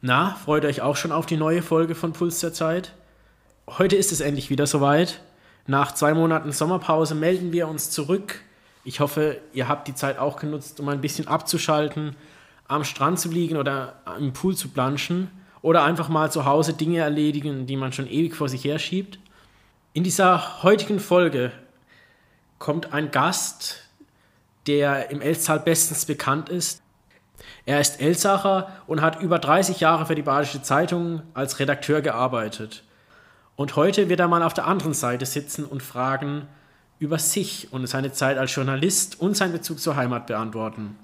Na, 0.00 0.36
freut 0.44 0.64
euch 0.64 0.80
auch 0.80 0.94
schon 0.94 1.10
auf 1.10 1.26
die 1.26 1.36
neue 1.36 1.60
Folge 1.60 1.96
von 1.96 2.12
Puls 2.12 2.38
der 2.38 2.52
Zeit? 2.52 2.94
Heute 3.66 3.96
ist 3.96 4.12
es 4.12 4.20
endlich 4.20 4.48
wieder 4.48 4.68
soweit. 4.68 5.20
Nach 5.66 5.90
zwei 5.90 6.14
Monaten 6.14 6.52
Sommerpause 6.52 7.16
melden 7.16 7.50
wir 7.50 7.66
uns 7.66 7.90
zurück. 7.90 8.40
Ich 8.84 9.00
hoffe, 9.00 9.40
ihr 9.52 9.66
habt 9.66 9.88
die 9.88 9.96
Zeit 9.96 10.18
auch 10.18 10.36
genutzt, 10.36 10.78
um 10.78 10.88
ein 10.88 11.00
bisschen 11.00 11.26
abzuschalten, 11.26 12.14
am 12.68 12.84
Strand 12.84 13.18
zu 13.18 13.28
liegen 13.28 13.56
oder 13.56 14.00
im 14.18 14.32
Pool 14.32 14.54
zu 14.54 14.68
planschen 14.68 15.32
oder 15.62 15.82
einfach 15.82 16.08
mal 16.08 16.30
zu 16.30 16.44
Hause 16.44 16.74
Dinge 16.74 17.00
erledigen, 17.00 17.66
die 17.66 17.76
man 17.76 17.92
schon 17.92 18.06
ewig 18.06 18.36
vor 18.36 18.48
sich 18.48 18.62
her 18.64 18.78
schiebt. 18.78 19.18
In 19.94 20.04
dieser 20.04 20.62
heutigen 20.62 21.00
Folge 21.00 21.50
kommt 22.60 22.92
ein 22.92 23.10
Gast, 23.10 23.82
der 24.68 25.10
im 25.10 25.20
Elstal 25.20 25.58
bestens 25.58 26.06
bekannt 26.06 26.50
ist. 26.50 26.82
Er 27.66 27.80
ist 27.80 28.00
Elsacher 28.00 28.68
und 28.86 29.00
hat 29.00 29.20
über 29.20 29.38
30 29.38 29.80
Jahre 29.80 30.06
für 30.06 30.14
die 30.14 30.22
Badische 30.22 30.62
Zeitung 30.62 31.22
als 31.34 31.58
Redakteur 31.58 32.00
gearbeitet. 32.00 32.84
Und 33.56 33.76
heute 33.76 34.08
wird 34.08 34.20
er 34.20 34.28
mal 34.28 34.42
auf 34.42 34.54
der 34.54 34.66
anderen 34.66 34.94
Seite 34.94 35.26
sitzen 35.26 35.64
und 35.64 35.82
Fragen 35.82 36.46
über 36.98 37.18
sich 37.18 37.72
und 37.72 37.86
seine 37.86 38.12
Zeit 38.12 38.38
als 38.38 38.54
Journalist 38.54 39.20
und 39.20 39.36
seinen 39.36 39.52
Bezug 39.52 39.80
zur 39.80 39.96
Heimat 39.96 40.26
beantworten. 40.26 40.96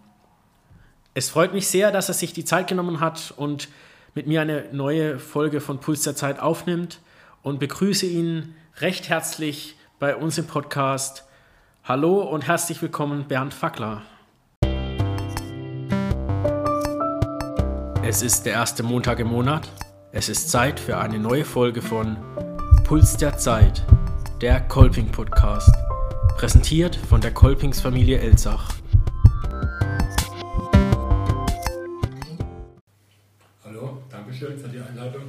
Es 1.15 1.31
freut 1.31 1.53
mich 1.53 1.69
sehr, 1.69 1.93
dass 1.93 2.09
er 2.09 2.15
sich 2.15 2.33
die 2.33 2.45
Zeit 2.45 2.67
genommen 2.67 3.01
hat 3.01 3.33
und 3.37 3.69
mit 4.15 4.27
mir 4.27 4.41
eine 4.41 4.65
neue 4.73 5.19
Folge 5.19 5.61
von 5.61 5.79
Puls 5.81 6.03
der 6.03 6.17
Zeit 6.17 6.41
aufnimmt 6.41 7.01
und 7.43 7.61
begrüße 7.61 8.07
ihn 8.07 8.55
recht 8.79 9.09
herzlich 9.09 9.77
bei 9.99 10.17
uns 10.17 10.39
im 10.39 10.47
Podcast. 10.47 11.25
Hallo 11.85 12.23
und 12.23 12.47
herzlich 12.47 12.81
willkommen, 12.83 13.27
Bernd 13.29 13.55
Fackler. 13.55 14.03
Es 18.07 18.21
ist 18.21 18.45
der 18.45 18.53
erste 18.53 18.83
Montag 18.83 19.19
im 19.19 19.29
Monat. 19.29 19.67
Es 20.13 20.29
ist 20.29 20.51
Zeit 20.51 20.79
für 20.79 20.99
eine 20.99 21.19
neue 21.19 21.43
Folge 21.43 21.81
von 21.81 22.19
Puls 22.85 23.17
der 23.17 23.39
Zeit, 23.39 23.83
der 24.43 24.61
Kolping 24.61 25.11
Podcast, 25.11 25.71
präsentiert 26.37 26.97
von 26.97 27.23
der 27.23 27.33
Kolpingsfamilie 27.33 28.19
Elsach. 28.19 28.69
Hallo, 33.65 34.03
danke 34.11 34.35
schön 34.35 34.59
für 34.59 34.69
die 34.69 34.81
Einladung. 34.81 35.23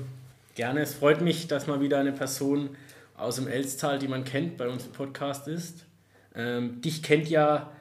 Gerne, 0.56 0.82
es 0.82 0.96
freut 0.96 1.22
mich, 1.22 1.48
dass 1.48 1.68
mal 1.68 1.80
wieder 1.80 1.98
eine 1.98 2.12
Person 2.12 2.72
aus 3.16 3.38
dem 3.38 3.48
Elstal, 3.48 4.00
die 4.00 4.10
man 4.10 4.26
kennt, 4.26 4.58
bei 4.58 4.68
uns 4.68 4.86
im 4.86 4.92
Podcast 4.92 5.48
ist. 5.48 5.86
Ähm, 6.36 6.82
dich 6.82 7.02
kennt 7.04 7.30
ja 7.30 7.72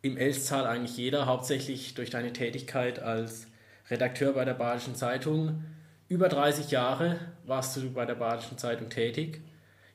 im 0.00 0.16
Elstal 0.16 0.66
eigentlich 0.66 0.96
jeder, 0.96 1.26
hauptsächlich 1.26 1.92
durch 1.92 2.08
deine 2.08 2.32
Tätigkeit 2.32 3.00
als 3.00 3.49
Redakteur 3.90 4.32
bei 4.32 4.44
der 4.44 4.54
Badischen 4.54 4.94
Zeitung. 4.94 5.64
Über 6.08 6.28
30 6.28 6.70
Jahre 6.70 7.18
warst 7.44 7.76
du 7.76 7.90
bei 7.92 8.06
der 8.06 8.14
Badischen 8.14 8.58
Zeitung 8.58 8.88
tätig. 8.88 9.40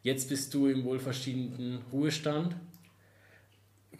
Jetzt 0.03 0.29
bist 0.29 0.53
du 0.53 0.67
im 0.67 0.83
wohlverdienten 0.83 1.79
Ruhestand. 1.91 2.55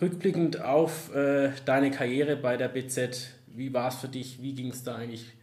Rückblickend 0.01 0.61
auf 0.61 1.13
äh, 1.16 1.51
deine 1.66 1.89
Karriere 1.89 2.35
bei 2.35 2.57
der 2.57 2.67
BZ, 2.67 3.31
wie 3.47 3.73
war 3.73 3.88
es 3.88 3.95
für 3.95 4.09
dich? 4.09 4.41
Wie 4.41 4.53
ging 4.53 4.69
es 4.69 4.83
da 4.83 4.95
eigentlich 4.95 5.33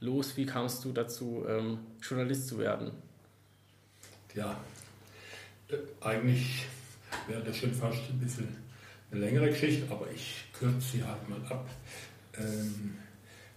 los? 0.00 0.36
Wie 0.36 0.44
kamst 0.44 0.84
du 0.84 0.92
dazu, 0.92 1.44
ähm, 1.48 1.78
Journalist 2.02 2.48
zu 2.48 2.58
werden? 2.58 2.92
Ja, 4.34 4.60
äh, 5.68 5.76
eigentlich 6.02 6.66
wäre 7.26 7.42
das 7.42 7.56
schon 7.56 7.72
fast 7.72 8.00
ein 8.10 8.20
bisschen 8.20 8.48
eine 9.10 9.20
längere 9.20 9.48
Geschichte, 9.48 9.90
aber 9.90 10.06
ich 10.14 10.44
kürze 10.52 10.80
sie 10.80 11.04
halt 11.04 11.28
mal 11.28 11.40
ab. 11.48 11.68
Ähm, 12.38 12.96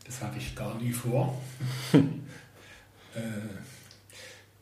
das 0.05 0.21
hatte 0.21 0.37
ich 0.37 0.55
gar 0.55 0.75
nie 0.75 0.93
vor. 0.93 1.41
äh, 1.93 3.19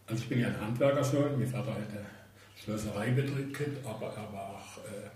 also 0.08 0.23
ich 0.23 0.30
bin 0.30 0.39
ja 0.39 0.47
ein 0.47 0.59
Handwerkersohn, 0.59 1.38
mein 1.38 1.47
Vater 1.47 1.73
hatte 1.73 2.05
Schlossereibetrieb 2.63 3.58
gehabt, 3.58 3.86
aber 3.86 4.08
er 4.08 4.33
war 4.33 4.49
auch 4.55 4.77
äh, 4.80 5.09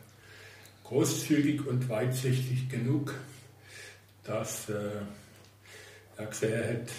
großzügig 0.83 1.65
und 1.65 1.87
weitsichtig 1.89 2.69
genug, 2.69 3.13
dass 4.23 4.69
äh, 4.69 5.01
er 6.17 6.25
gesehen 6.25 6.63
hat, 6.63 6.89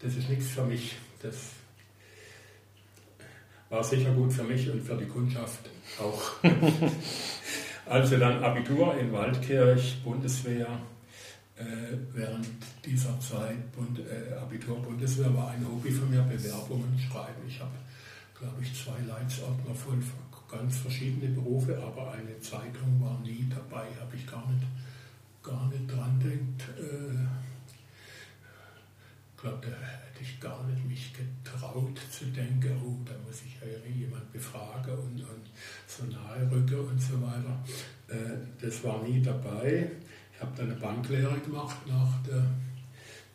das 0.00 0.16
ist 0.16 0.28
nichts 0.28 0.48
für 0.48 0.64
mich. 0.64 0.96
Das 1.22 1.34
war 3.68 3.84
sicher 3.84 4.12
gut 4.12 4.32
für 4.32 4.44
mich 4.44 4.68
und 4.70 4.82
für 4.82 4.96
die 4.96 5.06
Kundschaft 5.06 5.60
auch. 5.98 6.32
also 7.86 8.16
dann 8.16 8.42
Abitur 8.42 8.96
in 8.98 9.12
Waldkirch, 9.12 10.02
Bundeswehr, 10.04 10.80
während 12.12 12.46
dieser 12.84 13.18
Zeit 13.20 13.72
Bund, 13.72 13.98
äh, 13.98 14.34
Abitur 14.34 14.80
Bundeswehr 14.82 15.34
war 15.34 15.50
ein 15.50 15.66
Hobby 15.66 15.90
von 15.90 16.10
mir, 16.10 16.22
Bewerbungen 16.22 16.98
schreiben. 16.98 17.42
Ich 17.46 17.60
habe, 17.60 17.76
glaube 18.38 18.62
ich, 18.62 18.72
zwei 18.74 19.00
Leitsordner 19.06 19.74
voll 19.74 19.98
ganz 20.50 20.78
verschiedene 20.78 21.28
Berufe, 21.32 21.78
aber 21.78 22.12
eine 22.12 22.38
Zeitung 22.40 23.00
war 23.00 23.20
nie 23.20 23.46
dabei, 23.48 23.86
habe 24.00 24.16
ich 24.16 24.26
gar 24.26 24.44
nicht, 24.50 24.66
gar 25.42 25.68
nicht 25.68 25.86
dran 25.90 26.18
denkt. 26.18 26.62
Äh, 26.78 27.14
ich 29.36 29.42
glaube, 29.42 29.66
da 29.68 29.86
hätte 29.86 30.22
ich 30.22 30.40
gar 30.40 30.66
nicht 30.66 30.84
mich 30.86 31.12
getraut 31.14 31.98
zu 32.10 32.26
denken, 32.26 32.76
oh, 32.84 32.96
da 33.06 33.14
muss 33.26 33.42
ich 33.46 33.56
ja 33.60 33.90
jemand 33.90 34.30
befragen 34.32 34.92
und, 34.92 35.20
und 35.20 35.46
so 35.86 36.04
nahe 36.04 36.50
rücken 36.50 36.80
und 36.80 37.00
so 37.00 37.22
weiter. 37.22 37.64
Äh, 38.08 38.36
das 38.60 38.84
war 38.84 39.02
nie 39.02 39.22
dabei. 39.22 39.90
Ich 40.40 40.46
habe 40.46 40.56
dann 40.56 40.70
eine 40.70 40.80
Banklehre 40.80 41.38
gemacht 41.40 41.86
nach 41.86 42.22
der, 42.26 42.42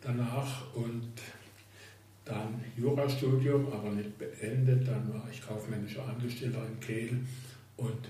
danach 0.01 0.73
und 0.73 1.11
dann 2.25 2.59
Jurastudium, 2.75 3.71
aber 3.71 3.91
nicht 3.91 4.17
beendet. 4.17 4.87
Dann 4.87 5.13
war 5.13 5.29
ich 5.31 5.39
kaufmännischer 5.39 6.03
Angestellter 6.03 6.65
in 6.65 6.79
Kehl 6.79 7.19
und 7.77 8.09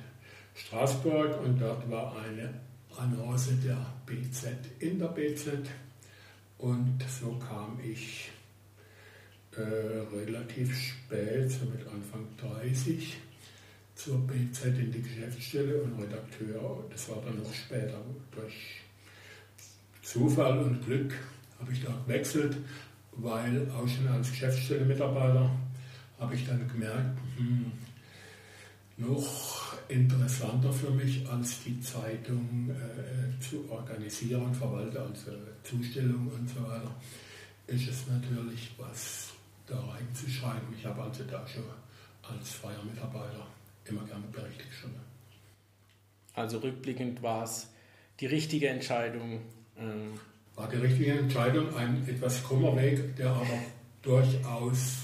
Straßburg 0.56 1.42
und 1.42 1.60
dort 1.60 1.92
war 1.92 2.16
eine 2.20 2.54
Annonce 2.96 3.60
der 3.62 3.86
BZ 4.06 4.54
in 4.80 4.98
der 4.98 5.08
BZ 5.08 5.70
und 6.60 7.04
so 7.20 7.38
kam 7.38 7.78
ich 7.84 8.32
äh, 9.58 9.60
relativ 10.16 10.74
spät, 10.74 11.52
so 11.52 11.66
mit 11.66 11.86
Anfang 11.86 12.26
30, 12.38 13.18
zur 13.94 14.26
BZ 14.26 14.68
in 14.68 14.94
die 14.94 15.02
Geschäftsstelle 15.02 15.82
und 15.82 16.02
Redakteur. 16.02 16.86
Das 16.90 17.10
war 17.10 17.22
dann 17.26 17.44
noch 17.44 17.54
später 17.54 18.00
durch 18.32 18.84
Zufall 20.06 20.60
und 20.60 20.86
Glück 20.86 21.14
habe 21.60 21.74
ich 21.74 21.84
da 21.84 21.92
gewechselt, 22.06 22.56
weil 23.14 23.68
auch 23.72 23.88
schon 23.88 24.08
als 24.08 24.30
Geschäftsstelle-Mitarbeiter 24.30 25.50
habe 26.20 26.36
ich 26.36 26.46
dann 26.46 26.68
gemerkt, 26.68 27.18
hm, 27.38 27.72
noch 28.98 29.74
interessanter 29.90 30.72
für 30.72 30.92
mich 30.92 31.28
als 31.28 31.64
die 31.64 31.82
Zeitung 31.82 32.70
äh, 32.70 33.42
zu 33.42 33.70
organisieren, 33.70 34.54
verwalten, 34.54 34.96
also 34.96 35.32
Zustellung 35.64 36.28
und 36.28 36.48
so 36.48 36.62
weiter, 36.62 36.96
ist 37.66 37.90
es 37.90 38.06
natürlich, 38.08 38.72
was 38.78 39.34
da 39.66 39.80
reinzuschreiben. 39.80 40.74
Ich 40.78 40.86
habe 40.86 41.02
also 41.02 41.24
da 41.24 41.46
schon 41.48 41.64
als 42.22 42.52
freier 42.52 42.84
Mitarbeiter 42.84 43.48
immer 43.86 44.04
gerne 44.04 44.26
berichtet 44.32 44.68
schon. 44.80 44.92
Also 46.36 46.60
rückblickend 46.60 47.24
war 47.24 47.44
es 47.44 47.70
die 48.20 48.28
richtige 48.28 48.70
Entscheidung, 48.70 49.42
ähm, 49.80 50.19
war 50.56 50.69
die 50.69 50.78
richtige 50.78 51.12
Entscheidung, 51.12 51.75
ein 51.75 52.08
etwas 52.08 52.44
krummer 52.44 52.75
Weg, 52.75 53.16
der 53.16 53.30
aber 53.30 53.59
durchaus 54.02 54.97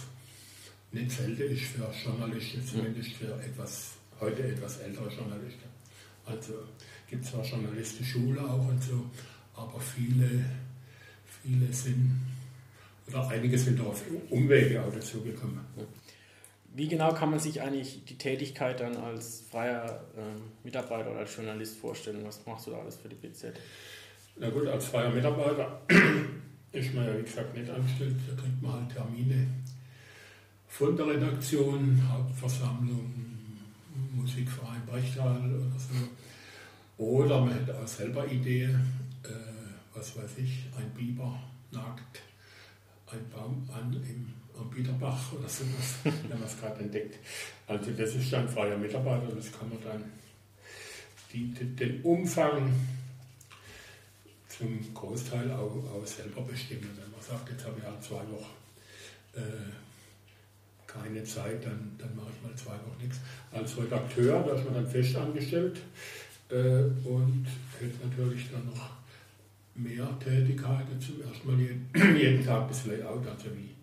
nicht 0.92 1.12
selten 1.12 1.42
ist 1.52 1.64
für 1.64 1.88
Journalisten, 2.04 2.66
zumindest 2.66 3.14
für 3.14 3.34
etwas, 3.42 3.94
heute 4.20 4.44
etwas 4.44 4.78
ältere 4.80 5.10
Journalisten. 5.10 5.70
Also 6.26 6.54
gibt 7.10 7.26
zwar 7.26 7.44
Journalistenschule 7.44 8.42
auch 8.42 8.68
und 8.68 8.82
so, 8.82 9.06
aber 9.56 9.80
viele, 9.80 10.46
viele 11.42 11.72
sind, 11.74 12.20
oder 13.08 13.28
einige 13.30 13.58
sind 13.58 13.80
auf 13.82 14.02
Umwege 14.30 14.82
auch 14.82 14.94
dazu 14.94 15.22
gekommen. 15.22 15.66
Wie 16.74 16.88
genau 16.88 17.14
kann 17.14 17.32
man 17.32 17.40
sich 17.40 17.62
eigentlich 17.62 18.06
die 18.06 18.18
Tätigkeit 18.18 18.80
dann 18.80 18.96
als 18.96 19.42
freier 19.52 20.06
äh, 20.16 20.22
Mitarbeiter 20.64 21.12
oder 21.12 21.20
als 21.20 21.36
Journalist 21.36 21.78
vorstellen? 21.78 22.24
Was 22.24 22.46
machst 22.46 22.68
du 22.68 22.72
da 22.72 22.80
alles 22.80 22.96
für 22.96 23.10
die 23.10 23.16
BZ? 23.16 23.54
Na 24.42 24.50
gut, 24.50 24.68
als 24.68 24.86
freier 24.86 25.12
Mitarbeiter 25.12 25.82
ist 26.72 26.96
man 26.96 27.06
ja 27.06 27.16
wie 27.16 27.22
gesagt 27.22 27.56
nicht 27.56 27.70
angestellt, 27.70 28.16
da 28.28 28.42
kriegt 28.42 28.60
man 28.60 28.74
halt 28.74 28.90
Termine 28.90 29.46
von 30.68 30.98
der 30.98 31.06
Redaktion, 31.06 32.02
Hauptversammlung, 32.12 33.14
Musikverein 34.16 34.82
Brechtal 34.88 35.38
oder 35.38 35.78
so. 35.78 37.04
Oder 37.04 37.42
man 37.42 37.54
hätte 37.54 37.80
auch 37.80 37.88
selber 37.88 38.26
Ideen, 38.32 38.82
äh, 39.26 39.30
was 39.94 40.18
weiß 40.18 40.40
ich, 40.40 40.66
ein 40.76 40.90
Biber 40.90 41.40
nagt 41.70 42.22
ein 43.12 43.30
Baum 43.30 43.70
an 43.72 43.94
im, 43.94 44.34
am 44.60 44.72
Biederbach 44.72 45.34
oder 45.34 45.48
sowas, 45.48 46.00
wenn 46.04 46.40
man 46.40 46.48
es 46.48 46.60
gerade 46.60 46.82
entdeckt. 46.82 47.20
Also 47.68 47.92
das 47.92 48.16
ist 48.16 48.34
dann 48.34 48.50
freier 48.50 48.80
Mitarbeiter, 48.80 49.36
das 49.36 49.52
kann 49.52 49.70
man 49.70 49.78
dann 49.84 50.04
die, 51.32 51.54
den 51.76 52.02
Umfang 52.02 52.72
zum 54.62 54.94
Großteil 54.94 55.52
auch, 55.52 55.76
auch 55.92 56.06
selber 56.06 56.42
bestimmen. 56.42 56.90
Wenn 56.96 57.12
man 57.12 57.22
sagt, 57.22 57.50
jetzt 57.50 57.66
habe 57.66 57.80
ich 57.80 57.86
halt 57.86 58.04
zwei 58.04 58.22
Wochen 58.32 58.54
äh, 59.34 59.72
keine 60.86 61.24
Zeit, 61.24 61.66
dann, 61.66 61.96
dann 61.98 62.16
mache 62.16 62.28
ich 62.36 62.48
mal 62.48 62.56
zwei 62.56 62.74
Wochen 62.74 63.02
nichts. 63.02 63.20
Als 63.52 63.78
Redakteur, 63.78 64.44
da 64.44 64.56
ist 64.56 64.66
man 64.66 64.76
dann 64.76 64.88
fest 64.88 65.16
angestellt 65.16 65.80
äh, 66.50 66.84
und 67.08 67.48
hätte 67.80 68.08
natürlich 68.08 68.52
dann 68.52 68.66
noch 68.68 68.92
mehr 69.74 70.08
Tätigkeiten. 70.20 71.02
Zum 71.02 71.22
ersten 71.22 71.48
Mal 71.48 71.60
jeden, 71.60 71.90
jeden 72.18 72.46
Tag 72.46 72.68
das 72.68 72.86
Layout, 72.86 73.26
also 73.26 73.46
wie, 73.56 73.76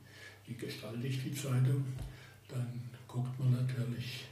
wie 0.46 0.54
gestalte 0.54 1.06
ich 1.06 1.25
die 1.25 1.34
Zeitung. 1.34 1.84
Dann 2.48 2.82
guckt 3.08 3.36
man 3.40 3.52
natürlich, 3.52 4.27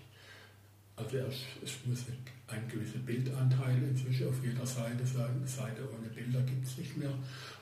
also 0.96 1.18
erst, 1.18 1.44
es 1.62 1.72
muss 1.84 2.04
ein 2.48 2.68
gewisser 2.68 2.98
Bildanteil 2.98 3.82
inzwischen 3.82 4.28
auf 4.28 4.42
jeder 4.42 4.64
Seite 4.64 5.04
sein. 5.04 5.42
Seite 5.44 5.82
ohne 5.92 6.08
Bilder 6.08 6.40
gibt 6.42 6.66
es 6.66 6.78
nicht 6.78 6.96
mehr. 6.96 7.12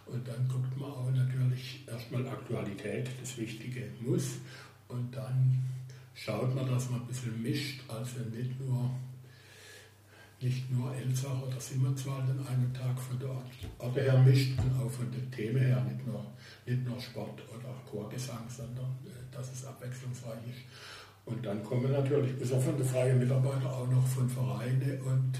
Und 0.06 0.26
dann 0.26 0.46
guckt 0.48 0.78
man 0.78 0.90
auch 0.90 1.10
natürlich 1.10 1.84
erstmal 1.86 2.26
Aktualität, 2.28 3.08
das 3.20 3.36
Wichtige 3.36 3.88
muss. 4.00 4.36
Und 4.88 5.14
dann 5.14 5.62
schaut 6.14 6.54
man, 6.54 6.66
dass 6.66 6.90
man 6.90 7.00
ein 7.00 7.06
bisschen 7.06 7.42
mischt, 7.42 7.80
also 7.88 8.20
nicht 8.30 8.60
nur 8.60 8.90
nicht 10.40 10.70
nur 10.70 10.94
Elsach 10.94 11.42
oder 11.42 11.58
Simmernswald 11.58 12.28
an 12.28 12.46
einem 12.46 12.74
Tag 12.74 13.00
von 13.00 13.18
der 13.18 13.30
Orte 13.78 14.02
her 14.02 14.18
mischt 14.18 14.58
und 14.58 14.78
auch 14.78 14.90
von 14.90 15.10
den 15.10 15.30
Themen 15.30 15.58
her, 15.58 15.82
nicht 15.84 16.06
nur, 16.06 16.22
nicht 16.66 16.84
nur 16.84 17.00
Sport 17.00 17.42
oder 17.48 17.74
Chorgesang, 17.90 18.44
sondern 18.48 18.90
äh, 19.06 19.34
dass 19.34 19.52
es 19.52 19.64
abwechslungsreich 19.64 20.40
ist. 20.50 20.60
Und 21.26 21.44
dann 21.44 21.62
kommen 21.64 21.90
natürlich, 21.90 22.32
den 22.38 22.84
freien 22.84 23.18
Mitarbeitern, 23.18 23.66
auch 23.66 23.88
noch 23.88 24.06
von 24.06 24.28
Vereine 24.28 24.98
und 25.04 25.32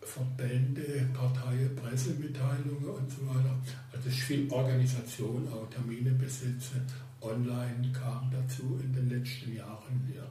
Verbände, 0.00 1.06
Parteien, 1.12 1.76
Pressemitteilungen 1.76 2.88
und 2.88 3.10
so 3.10 3.26
weiter. 3.26 3.56
Also 3.92 4.08
es 4.08 4.14
ist 4.14 4.22
viel 4.22 4.50
Organisation, 4.50 5.46
auch 5.52 5.68
Termine 5.68 6.12
besitzen. 6.12 6.86
Online 7.20 7.92
kam 7.92 8.30
dazu 8.30 8.80
in 8.82 8.92
den 8.92 9.10
letzten 9.10 9.54
Jahren. 9.54 10.12
Ja. 10.14 10.26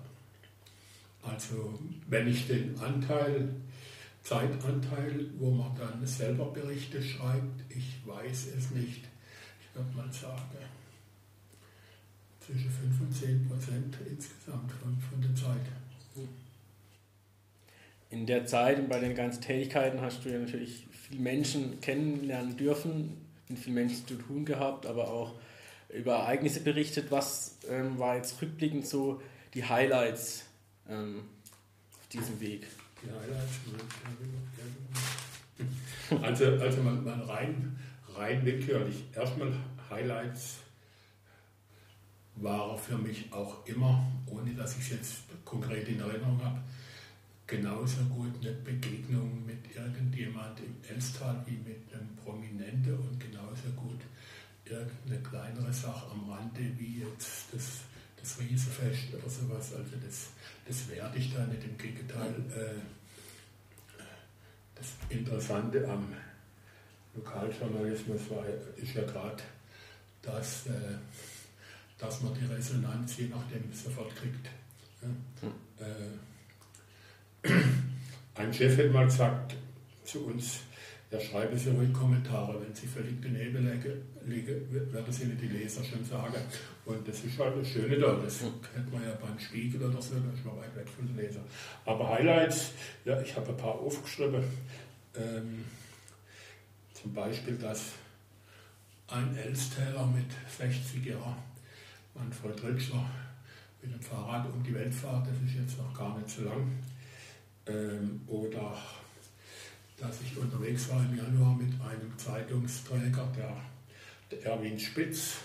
Also 1.30 1.78
wenn 2.08 2.28
ich 2.28 2.48
den 2.48 2.80
Anteil 2.80 3.50
Zeitanteil, 4.26 5.28
wo 5.38 5.52
man 5.52 5.76
dann 5.76 6.06
selber 6.06 6.46
Berichte 6.46 7.02
schreibt. 7.02 7.64
Ich 7.70 8.02
weiß 8.06 8.48
es 8.58 8.72
nicht. 8.72 9.04
Ich 9.62 9.76
würde 9.76 9.96
mal 9.96 10.12
sagen, 10.12 10.42
zwischen 12.46 12.70
5 12.70 13.02
und 13.02 13.14
10 13.14 13.48
Prozent 13.48 13.98
insgesamt 14.08 14.72
von, 14.72 14.98
von 15.00 15.22
der 15.22 15.36
Zeit. 15.36 15.62
In 18.12 18.26
der 18.26 18.46
Zeit 18.46 18.80
und 18.80 18.88
bei 18.88 19.00
den 19.00 19.16
ganzen 19.16 19.42
Tätigkeiten 19.42 20.00
hast 20.00 20.24
du 20.24 20.30
ja 20.30 20.40
natürlich 20.40 20.88
viele 20.92 21.22
Menschen 21.22 21.82
kennenlernen 21.82 22.56
dürfen, 22.56 23.18
mit 23.50 23.60
vielen 23.60 23.76
Menschen 23.76 24.08
zu 24.08 24.16
tun 24.16 24.46
gehabt, 24.46 24.86
aber 24.86 25.10
auch 25.10 25.34
über 25.90 26.16
Ereignisse 26.16 26.62
berichtet. 26.62 27.12
Was 27.12 27.58
ähm, 27.70 27.98
war 27.98 28.16
jetzt 28.16 28.42
rückblickend 28.42 28.88
so 28.88 29.22
die 29.54 29.66
Highlights 29.66 30.46
ähm, 30.88 31.22
auf 32.00 32.08
diesem 32.10 32.40
Weg? 32.40 32.68
die 33.06 33.12
Highlights. 33.12 33.60
Also, 36.22 36.46
also 36.46 36.82
man, 36.84 37.04
man 37.04 37.20
rein, 37.22 37.80
rein 38.14 38.46
willkürlich. 38.46 39.06
Erstmal 39.16 39.52
Highlights 39.90 40.58
war 42.38 42.78
für 42.78 42.98
mich 42.98 43.32
auch 43.32 43.66
immer, 43.66 44.06
ohne 44.28 44.54
dass 44.54 44.78
ich 44.78 44.86
es 44.86 44.90
jetzt 44.90 45.46
konkret 45.46 45.88
in 45.88 46.00
Erinnerung 46.00 46.44
habe, 46.44 46.60
genauso 47.48 48.02
gut 48.06 48.34
eine 48.42 48.52
Begegnung 48.52 49.46
mit 49.46 49.76
irgendjemand 49.76 50.60
im 50.60 50.76
Elstal 50.90 51.44
wie 51.46 51.58
mit 51.58 51.94
einem 51.94 52.16
Prominenten 52.24 52.98
und 52.98 53.20
genauso 53.20 53.70
gut 53.76 54.02
irgendeine 54.66 55.22
kleinere 55.22 55.72
Sache 55.72 56.12
am 56.12 56.30
Rande 56.30 56.72
wie 56.78 57.02
jetzt 57.02 57.54
das, 57.54 57.82
das 58.20 58.40
Riesefest 58.40 59.14
oder 59.14 59.30
sowas. 59.30 59.74
Also 59.74 59.96
das, 60.04 60.30
das 60.68 60.90
werde 60.90 61.18
ich 61.18 61.34
da 61.34 61.46
nicht. 61.46 61.64
Im 61.64 61.78
Gegenteil, 61.78 62.34
äh, 62.56 62.82
das 64.74 64.88
Interessante 65.10 65.88
am 65.88 66.14
Lokaljournalismus 67.14 68.30
war, 68.30 68.46
ist 68.76 68.94
ja 68.94 69.04
gerade, 69.04 69.42
dass, 70.22 70.66
äh, 70.68 70.98
dass 71.98 72.22
man 72.22 72.34
die 72.34 72.46
Resonanz 72.46 73.18
je 73.18 73.28
nachdem 73.28 73.72
sofort 73.74 74.16
kriegt. 74.16 74.50
Ja? 75.02 75.10
Äh, 75.86 77.52
ein 78.36 78.54
Chef 78.54 78.78
hat 78.78 78.92
mal 78.92 79.06
gesagt 79.06 79.56
zu 80.04 80.26
uns, 80.26 80.60
ja, 81.12 81.20
schreiben 81.20 81.58
Sie 81.58 81.70
ruhig 81.70 81.94
Kommentare, 81.94 82.60
wenn 82.62 82.74
Sie 82.74 82.88
völlig 82.88 83.22
daneben 83.22 83.64
liegen, 84.26 84.94
werden 84.94 85.14
Sie 85.14 85.26
nicht 85.26 85.42
die 85.42 85.48
Leser 85.48 85.84
schon 85.84 86.04
sagen. 86.04 86.42
Und 86.86 87.08
das 87.08 87.24
ist 87.24 87.38
halt 87.40 87.58
das 87.58 87.68
Schöne 87.68 87.98
da, 87.98 88.16
das 88.16 88.40
kennt 88.40 88.92
man 88.92 89.04
ja 89.04 89.16
beim 89.22 89.40
Spiegel 89.40 89.84
oder 89.84 90.02
so, 90.02 90.16
da 90.16 90.34
ist 90.34 90.46
man 90.46 90.58
weit 90.58 90.76
weg 90.76 90.88
von 90.90 91.08
den 91.08 91.16
Leser. 91.16 91.42
Aber 91.86 92.10
Highlights, 92.10 92.72
ja, 93.06 93.22
ich 93.22 93.36
habe 93.36 93.50
ein 93.50 93.58
paar 93.58 93.76
aufgeschrieben. 93.76 94.44
Ähm, 95.16 95.66
zum 96.94 97.14
Beispiel, 97.14 97.56
dass 97.56 97.92
ein 99.08 99.38
Elstäler 99.38 100.08
mit 100.08 100.26
60 100.58 101.06
Jahren, 101.06 101.36
Manfred 102.16 102.64
Rützler, 102.64 103.06
mit 103.82 103.94
dem 103.94 104.02
Fahrrad 104.02 104.48
um 104.52 104.64
die 104.64 104.74
Welt 104.74 104.94
fährt, 104.94 105.28
das 105.28 105.38
ist 105.46 105.56
jetzt 105.56 105.78
noch 105.78 105.94
gar 105.94 106.18
nicht 106.18 106.30
so 106.30 106.44
lang. 106.44 106.72
Ähm, 107.68 108.22
oder 108.28 108.76
dass 109.98 110.22
ich 110.22 110.38
unterwegs 110.38 110.90
war 110.90 111.04
im 111.04 111.18
Januar 111.18 111.56
mit 111.56 111.74
einem 111.82 112.18
Zeitungsträger, 112.18 113.28
der, 113.36 113.56
der 114.32 114.46
Erwin 114.46 114.80
Spitz. 114.80 115.38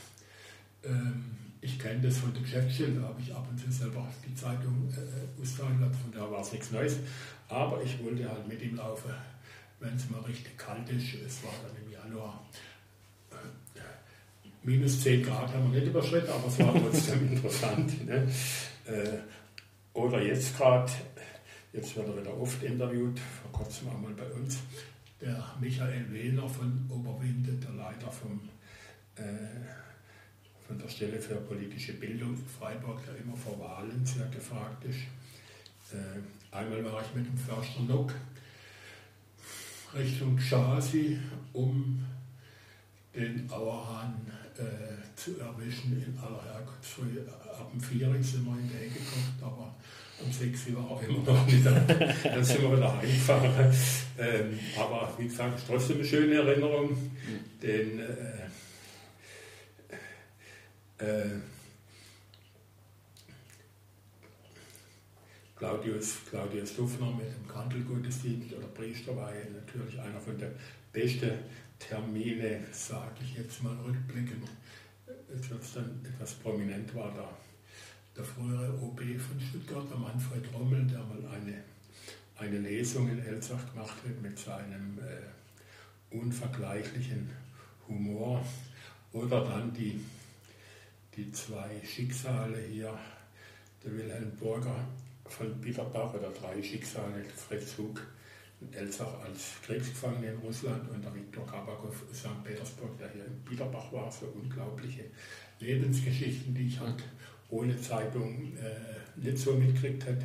Ähm, 0.82 1.25
ich 1.61 1.78
kenne 1.78 2.00
das 2.00 2.19
von 2.19 2.32
der 2.32 2.43
Geschäftsstelle, 2.43 3.00
da 3.00 3.08
habe 3.08 3.20
ich 3.20 3.34
ab 3.34 3.46
und 3.50 3.58
zu 3.58 3.70
selber 3.70 4.06
die 4.26 4.34
Zeitung 4.34 4.90
äh, 4.90 5.43
ausgehört, 5.43 5.94
von 5.94 6.12
da 6.12 6.31
war 6.31 6.40
es 6.40 6.52
nichts 6.52 6.70
Neues. 6.70 6.99
Aber 7.49 7.82
ich 7.82 8.02
wollte 8.02 8.28
halt 8.28 8.49
mit 8.49 8.62
ihm 8.62 8.76
laufen, 8.76 9.11
wenn 9.78 9.94
es 9.94 10.08
mal 10.08 10.20
richtig 10.20 10.56
kalt 10.56 10.88
ist. 10.88 11.14
Es 11.14 11.43
war 11.43 11.52
dann 11.62 11.84
im 11.84 11.90
Januar 11.90 12.43
minus 14.62 15.03
10 15.03 15.23
Grad 15.23 15.53
haben 15.53 15.73
wir 15.73 15.81
nicht 15.81 15.91
überschritten, 15.91 16.31
aber 16.31 16.49
es 16.49 16.59
war 16.59 16.75
trotzdem 16.75 17.29
interessant. 17.33 18.07
Ne? 18.07 18.29
Äh, 18.87 19.19
oder 19.93 20.23
jetzt 20.23 20.57
gerade 20.57 20.91
Jetzt 21.73 21.95
wird 21.95 22.09
er 22.09 22.21
wieder 22.21 22.37
oft 22.37 22.62
interviewt, 22.65 23.21
vor 23.21 23.53
kurzem 23.53 23.91
einmal 23.91 24.12
bei 24.15 24.29
uns. 24.33 24.59
Der 25.21 25.55
Michael 25.61 26.12
Wehner 26.12 26.49
von 26.49 26.85
Oberwinde, 26.89 27.53
der 27.53 27.71
Leiter 27.71 28.11
vom, 28.11 28.41
äh, 29.15 29.23
von 30.67 30.79
der 30.79 30.89
Stelle 30.89 31.21
für 31.21 31.37
politische 31.37 31.93
Bildung 31.93 32.31
in 32.31 32.46
Freiburg, 32.58 33.05
der 33.06 33.17
immer 33.19 33.37
vor 33.37 33.61
Wahlen 33.61 34.05
sehr 34.05 34.27
gefragt 34.27 34.84
ist. 34.84 34.99
Äh, 35.93 36.56
einmal 36.56 36.84
war 36.87 37.03
ich 37.03 37.15
mit 37.15 37.27
dem 37.27 37.39
Förster 37.39 37.82
Nock 37.82 38.15
Richtung 39.94 40.41
Schasi, 40.41 41.20
um 41.53 42.05
den 43.15 43.49
Auerhahn 43.49 44.27
äh, 44.60 45.17
zu 45.17 45.38
erwischen 45.38 45.93
in 45.93 46.19
aller 46.19 46.43
Herkunftsfrühe. 46.44 47.26
Ab 47.29 47.70
dem 47.72 47.81
4 47.81 48.22
sind 48.22 48.44
wir 48.44 48.58
in 48.58 48.69
die 48.69 48.76
Ecke 48.76 49.00
gekommen, 49.00 49.38
aber 49.40 49.74
um 50.24 50.32
6 50.32 50.69
Uhr 50.69 50.76
war 50.76 50.90
auch 50.90 51.02
immer 51.02 51.19
noch 51.19 51.46
nicht 51.46 51.64
da. 51.64 51.70
Dann 52.24 52.44
sind 52.44 52.62
wir 52.62 52.76
wieder 52.76 52.96
heimgefahren. 52.96 53.74
Ähm, 54.19 54.58
aber 54.79 55.14
wie 55.19 55.24
gesagt, 55.24 55.58
ist 55.58 55.67
trotzdem 55.67 55.96
eine 55.96 56.05
schöne 56.06 56.34
Erinnerung, 56.34 57.10
denn 57.62 58.00
äh, 58.00 58.44
äh, 61.05 61.40
Claudius, 65.56 66.19
Claudius 66.31 66.74
Dufner 66.74 67.12
mit 67.12 67.26
dem 67.26 67.46
Kandelgottesdienst 67.46 68.55
oder 68.55 68.67
Priester 68.69 69.14
war 69.14 69.31
natürlich 69.55 70.00
einer 70.00 70.19
von 70.19 70.38
den 70.38 70.52
besten 70.93 71.32
Termine, 71.81 72.60
sage 72.70 73.17
ich 73.25 73.37
jetzt 73.37 73.63
mal 73.65 73.77
rückblickend. 73.84 74.49
Wird 75.29 75.63
es 75.63 75.75
dann 75.75 76.01
etwas 76.05 76.34
prominent 76.34 76.94
war 76.94 77.13
da 77.17 77.29
der 78.17 78.25
frühere 78.25 78.72
OB 78.82 79.01
von 79.19 79.41
Stuttgart, 79.41 79.91
der 79.91 79.99
Manfred 79.99 80.44
Rommel, 80.53 80.84
der 80.87 80.99
mal 81.01 81.25
eine, 81.34 81.63
eine 82.37 82.58
Lesung 82.58 83.08
in 83.08 83.25
Elsach 83.25 83.72
gemacht 83.72 83.96
hat 84.05 84.22
mit 84.22 84.39
seinem 84.39 84.99
äh, 84.99 86.15
unvergleichlichen 86.15 87.31
Humor. 87.89 88.44
Oder 89.13 89.44
dann 89.44 89.72
die, 89.72 90.01
die 91.17 91.32
zwei 91.32 91.70
Schicksale 91.84 92.60
hier, 92.70 92.96
der 93.84 93.93
Wilhelm 93.93 94.37
Burger 94.37 94.87
von 95.27 95.60
Biederbach 95.60 96.15
oder 96.15 96.31
drei 96.31 96.63
Schicksale, 96.63 97.25
Fritz 97.25 97.79
Hug 97.79 98.01
in 98.60 98.72
Elsach 98.74 99.20
als 99.24 99.55
Kriegsgefangener 99.64 100.32
in 100.32 100.38
Russland 100.38 100.88
und 100.90 101.05
der 101.05 101.14
Viktor 101.14 101.46
Kabakow 101.46 101.94
St. 102.12 102.44
Petersburg, 102.44 102.98
der 102.98 103.10
hier 103.10 103.24
in 103.24 103.38
Biederbach 103.40 103.90
war, 103.93 104.10
so 104.12 104.26
unglaubliche 104.26 105.05
Lebensgeschichten, 105.60 106.55
die 106.55 106.69
ich 106.69 106.81
halt 106.81 107.02
ohne 107.48 107.81
Zeitung 107.81 108.56
äh, 108.56 109.20
nicht 109.20 109.38
so 109.38 109.55
mitgekriegt 109.55 110.06
hat. 110.06 110.19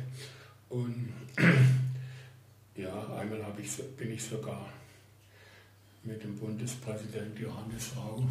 Und 0.68 1.12
ja, 2.76 3.16
einmal 3.16 3.44
ich, 3.58 3.76
bin 3.96 4.12
ich 4.12 4.22
sogar 4.22 4.68
mit 6.02 6.22
dem 6.22 6.36
Bundespräsident 6.36 7.38
Johannes 7.38 7.96
Rau 7.96 8.26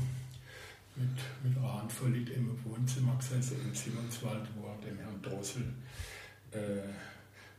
mit, 0.96 1.10
mit 1.44 1.58
einer 1.58 1.82
Handvoll 1.82 2.16
im 2.16 2.58
Wohnzimmer 2.64 3.18
gesessen 3.18 3.58
in 3.66 3.74
Simonswald, 3.74 4.48
wo 4.56 4.68
er 4.68 4.78
dem 4.78 4.98
Herrn 4.98 5.22
Drossel 5.22 5.64
äh, 6.52 6.88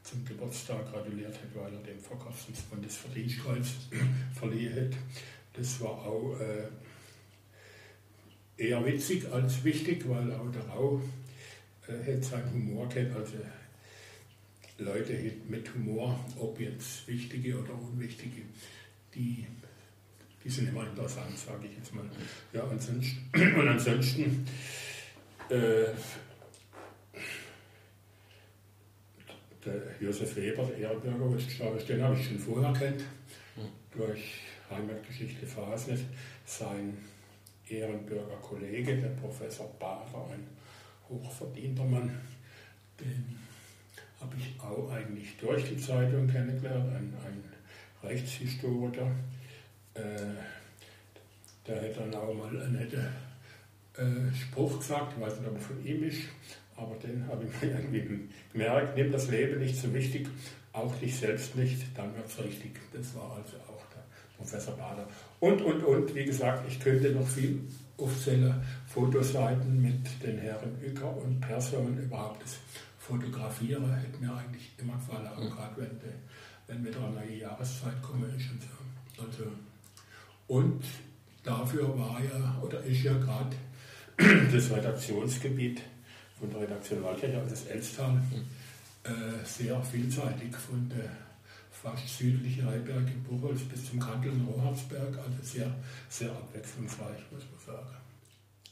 zum 0.06 0.24
Geburtstag 0.24 0.90
gratuliert 0.92 1.34
hat, 1.34 1.54
weil 1.54 1.72
er 1.74 1.82
dem 1.82 1.98
Verkaufsens 1.98 2.60
Bundesverdienstkreuz 2.62 3.66
verliehen 4.38 4.74
hat. 4.74 4.96
Das 5.52 5.80
war 5.80 5.90
auch 5.90 6.38
äh, 6.38 6.68
eher 8.56 8.84
witzig 8.86 9.26
als 9.32 9.64
wichtig, 9.64 10.08
weil 10.08 10.32
auch 10.32 10.50
der 10.52 10.66
Rau 10.68 11.00
äh, 11.88 12.22
seinen 12.22 12.52
Humor 12.52 12.88
gehabt. 12.88 13.16
Also 13.16 13.34
Leute 14.78 15.32
mit 15.48 15.74
Humor, 15.74 16.18
ob 16.38 16.60
jetzt 16.60 17.08
wichtige 17.08 17.58
oder 17.58 17.74
unwichtige, 17.74 18.42
die, 19.14 19.46
die 20.44 20.50
sind 20.50 20.68
immer 20.68 20.86
interessant, 20.86 21.36
sage 21.36 21.66
ich 21.66 21.76
jetzt 21.76 21.94
mal. 21.94 22.04
Ja, 22.52 22.64
ansonsten, 22.64 23.28
und 23.58 23.68
ansonsten 23.68 24.46
äh, 25.48 25.86
der 29.66 29.82
Josef 30.00 30.36
Weber, 30.36 30.64
der 30.64 30.78
Ehrenbürger, 30.78 31.36
ist, 31.36 31.88
den 31.88 32.02
habe 32.02 32.16
ich 32.18 32.26
schon 32.26 32.38
vorher 32.38 32.72
kennt, 32.72 33.02
durch 33.90 34.40
Heimatgeschichte 34.70 35.46
Fasnet. 35.46 36.00
Sein 36.44 36.96
Ehrenbürgerkollege, 37.68 38.96
der 38.96 39.08
Professor 39.08 39.68
Bader, 39.78 40.28
ein 40.32 40.46
hochverdienter 41.08 41.84
Mann, 41.84 42.10
den 43.00 43.38
habe 44.20 44.34
ich 44.38 44.60
auch 44.60 44.90
eigentlich 44.90 45.36
durch 45.38 45.68
die 45.68 45.76
Zeitung 45.76 46.28
kennengelernt, 46.28 46.88
ein, 46.94 47.12
ein 47.24 47.44
Rechtshistoriker. 48.08 49.10
Äh, 49.94 50.00
der 51.66 51.82
hat 51.82 51.96
dann 51.98 52.14
auch 52.14 52.32
mal 52.32 52.48
einen 52.48 52.74
netten 52.74 53.06
äh, 53.96 54.34
Spruch 54.34 54.78
gesagt, 54.78 55.14
ich 55.16 55.24
weiß 55.24 55.40
nicht, 55.40 55.48
ob 55.48 55.56
er 55.56 55.60
von 55.60 55.84
ihm 55.84 56.04
ist, 56.04 56.20
aber 56.76 56.94
den 56.96 57.26
habe 57.28 57.44
ich 57.44 57.62
mir 57.62 57.72
irgendwie 57.78 58.28
gemerkt, 58.52 58.96
nimm 58.96 59.12
das 59.12 59.28
Leben 59.28 59.60
nicht 59.60 59.76
so 59.76 59.92
wichtig, 59.92 60.28
auch 60.72 60.94
dich 60.96 61.16
selbst 61.16 61.56
nicht, 61.56 61.86
dann 61.96 62.14
wird 62.14 62.26
es 62.26 62.38
richtig. 62.42 62.78
Das 62.92 63.14
war 63.14 63.36
also 63.36 63.56
auch 63.68 63.82
der 63.94 64.04
Professor 64.36 64.76
Bader. 64.76 65.08
Und, 65.40 65.62
und, 65.62 65.82
und, 65.82 66.14
wie 66.14 66.24
gesagt, 66.24 66.68
ich 66.68 66.78
könnte 66.80 67.10
noch 67.12 67.26
viel 67.26 67.60
aufzählen, 67.96 68.54
Fotoseiten 68.86 69.80
mit 69.80 70.22
den 70.22 70.38
Herren 70.38 70.76
Uecker 70.82 71.16
und 71.16 71.40
Person 71.40 71.98
überhaupt. 71.98 72.42
Das 72.42 72.58
Fotografieren 72.98 73.94
hätte 73.94 74.18
mir 74.18 74.34
eigentlich 74.34 74.72
immer 74.78 74.94
gefallen, 74.94 75.28
auch 75.28 75.56
gerade 75.56 75.76
wenn, 75.76 76.00
wenn 76.66 76.84
wieder 76.84 77.04
eine 77.06 77.14
neue 77.14 77.38
Jahreszeit 77.38 78.02
kommen 78.02 78.28
ist 78.36 78.50
und 78.50 78.60
so. 78.60 79.22
Also, 79.22 79.50
und 80.48 80.84
dafür 81.42 81.98
war 81.98 82.20
ja, 82.20 82.60
oder 82.62 82.82
ist 82.82 83.02
ja 83.02 83.14
gerade 83.14 83.56
das 84.52 84.70
Redaktionsgebiet 84.70 85.80
von 86.38 86.50
der 86.50 86.60
Redaktion 86.62 87.02
Waldkirche, 87.02 87.38
also 87.38 87.50
das 87.50 87.66
Elstal, 87.66 88.20
äh, 89.04 89.44
sehr 89.44 89.82
vielseitig 89.82 90.54
von 90.56 90.88
der 90.88 91.10
fast 91.70 92.18
südlichen 92.18 92.66
Heiberg 92.66 93.06
in 93.08 93.22
Buchholz 93.22 93.60
bis 93.62 93.88
zum 93.90 94.00
Kantel 94.00 94.32
in 94.32 94.44
Roharzberg, 94.46 95.18
also 95.18 95.42
sehr, 95.42 95.72
sehr 96.08 96.30
abwechslungsreich, 96.30 97.20
muss 97.30 97.44
man 97.50 97.76
sagen. 97.76 97.96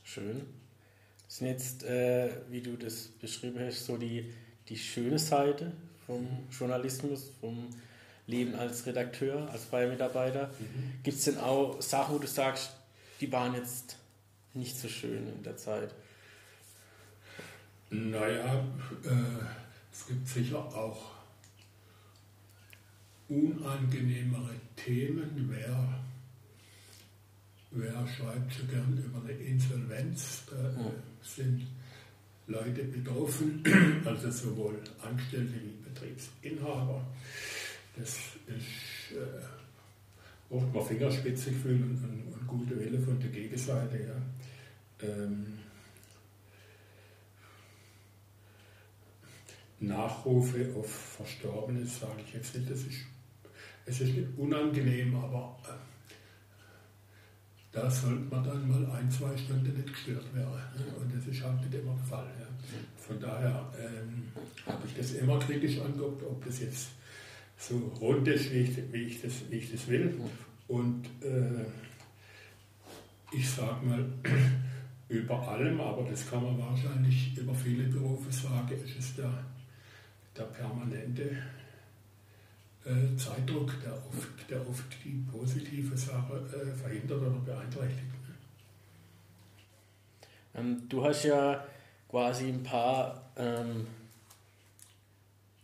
Schön. 0.03 0.43
Das 1.27 1.39
sind 1.39 1.49
jetzt, 1.49 1.85
äh, 1.85 2.31
wie 2.51 2.61
du 2.61 2.77
das 2.77 3.09
beschrieben 3.21 3.59
hast, 3.61 3.87
so 3.87 3.97
die, 3.97 4.33
die 4.69 4.77
schöne 4.77 5.19
Seite 5.19 5.73
vom 6.07 6.27
Journalismus, 6.51 7.31
vom 7.41 7.69
Leben 8.27 8.55
als 8.55 8.87
Redakteur, 8.87 9.51
als 9.51 9.65
freier 9.65 9.89
Mitarbeiter. 9.89 10.49
Mhm. 10.59 11.03
Gibt 11.03 11.19
es 11.19 11.25
denn 11.25 11.39
auch 11.39 11.81
Sachen, 11.83 12.15
wo 12.15 12.19
du 12.19 12.27
sagst, 12.27 12.73
die 13.21 13.31
waren 13.31 13.55
jetzt 13.55 13.97
nicht 14.55 14.79
so 14.79 14.89
schön 14.89 15.29
in 15.29 15.43
der 15.43 15.57
Zeit? 15.57 15.95
Naja, 17.91 18.65
äh, 19.05 19.45
es 19.93 20.07
gibt 20.07 20.27
sicher 20.27 20.59
auch 20.59 21.13
unangenehmere 23.29 24.55
Themen. 24.77 25.49
Wer, 25.51 26.01
wer 27.71 28.07
schreibt 28.09 28.53
so 28.53 28.67
gern 28.67 29.03
über 29.05 29.21
eine 29.23 29.33
Insolvenz? 29.33 30.45
Da 30.51 30.71
äh, 30.71 30.91
sind 31.23 31.67
Leute 32.47 32.85
betroffen, 32.85 33.63
also 34.05 34.31
sowohl 34.31 34.79
Angestellte 35.03 35.55
wie 35.55 35.89
Betriebsinhaber. 35.89 37.07
Das 37.97 38.11
ist 38.47 39.17
äh, 39.17 40.55
oft 40.55 40.75
mal 40.75 40.83
Fingerspitzengefühl 40.83 41.83
und, 41.83 42.05
und, 42.05 42.33
und, 42.33 42.47
gute 42.47 42.79
Wille 42.79 43.01
von 43.01 43.19
der 43.21 43.31
Gegenseite. 43.31 43.99
Ja. 43.99 45.09
Ähm, 45.09 45.47
Nachrufe 49.87 50.75
auf 50.77 50.89
Verstorbene 50.89 51.85
sage 51.87 52.23
ich 52.27 52.35
jetzt 52.35 52.55
nicht, 52.55 52.71
das 52.71 52.81
ist, 52.81 53.01
es 53.87 54.01
ist 54.01 54.15
nicht 54.15 54.29
unangenehm, 54.39 55.15
aber 55.17 55.57
äh, 55.65 55.73
da 57.73 57.91
sollte 57.91 58.25
man 58.31 58.45
dann 58.45 58.69
mal 58.69 58.91
ein, 58.97 59.11
zwei 59.11 59.37
Stunden 59.37 59.75
nicht 59.75 59.93
gestört 59.93 60.35
werden. 60.35 60.53
Ne? 60.77 60.85
Und 61.01 61.15
das 61.15 61.27
ist 61.27 61.43
halt 61.43 61.61
nicht 61.61 61.75
immer 61.75 61.95
der 61.95 62.05
Fall. 62.05 62.31
Ja. 62.39 62.47
Von 62.97 63.21
daher 63.21 63.73
ähm, 63.79 64.29
habe 64.65 64.87
ich 64.87 64.97
das 64.97 65.13
immer 65.13 65.39
kritisch 65.39 65.81
angeguckt, 65.81 66.23
ob 66.23 66.45
das 66.45 66.61
jetzt 66.61 66.91
so 67.59 67.77
rund 68.01 68.27
ist, 68.29 68.53
wie 68.53 68.61
ich, 68.61 68.93
wie 68.93 69.03
ich, 69.03 69.23
das, 69.23 69.33
wie 69.51 69.57
ich 69.57 69.73
das 69.73 69.89
will. 69.89 70.19
Und 70.69 71.07
äh, 71.23 71.65
ich 73.33 73.49
sage 73.51 73.85
mal, 73.85 74.05
über 75.09 75.49
allem, 75.49 75.81
aber 75.81 76.09
das 76.09 76.29
kann 76.29 76.43
man 76.43 76.59
wahrscheinlich 76.59 77.37
über 77.37 77.55
viele 77.55 77.85
Berufe 77.85 78.33
sagen, 78.33 78.73
ist 78.85 78.99
es 78.99 79.17
der, 79.17 79.33
der 80.37 80.45
permanente 80.45 81.37
äh, 82.85 83.17
Zeitdruck, 83.17 83.73
der 83.83 83.93
oft, 83.93 84.51
der 84.51 84.69
oft 84.69 84.85
die 85.05 85.25
positive 85.31 85.97
Sache 85.97 86.35
äh, 86.35 86.77
verhindert 86.77 87.23
oder 87.23 87.31
beeinträchtigt. 87.31 88.15
Ähm, 90.55 90.83
du 90.89 91.05
hast 91.05 91.25
ja 91.25 91.65
quasi 92.09 92.49
ein 92.49 92.63
paar 92.63 93.31
ähm, 93.37 93.87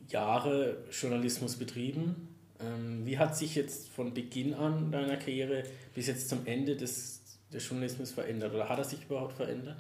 Jahre 0.09 0.79
Journalismus 0.91 1.57
betrieben. 1.57 2.29
Ähm, 2.61 3.07
wie 3.07 3.19
hat 3.19 3.37
sich 3.37 3.55
jetzt 3.55 3.89
von 3.91 4.13
Beginn 4.13 4.55
an 4.55 4.91
deiner 4.91 5.17
Karriere 5.17 5.63
bis 5.95 6.09
jetzt 6.09 6.29
zum 6.29 6.47
Ende 6.47 6.77
des, 6.77 7.21
des 7.53 7.69
Journalismus 7.69 8.13
verändert? 8.13 8.53
Oder 8.55 8.69
hat 8.69 8.79
er 8.79 8.85
sich 8.85 9.05
überhaupt 9.05 9.35
verändert? 9.35 9.79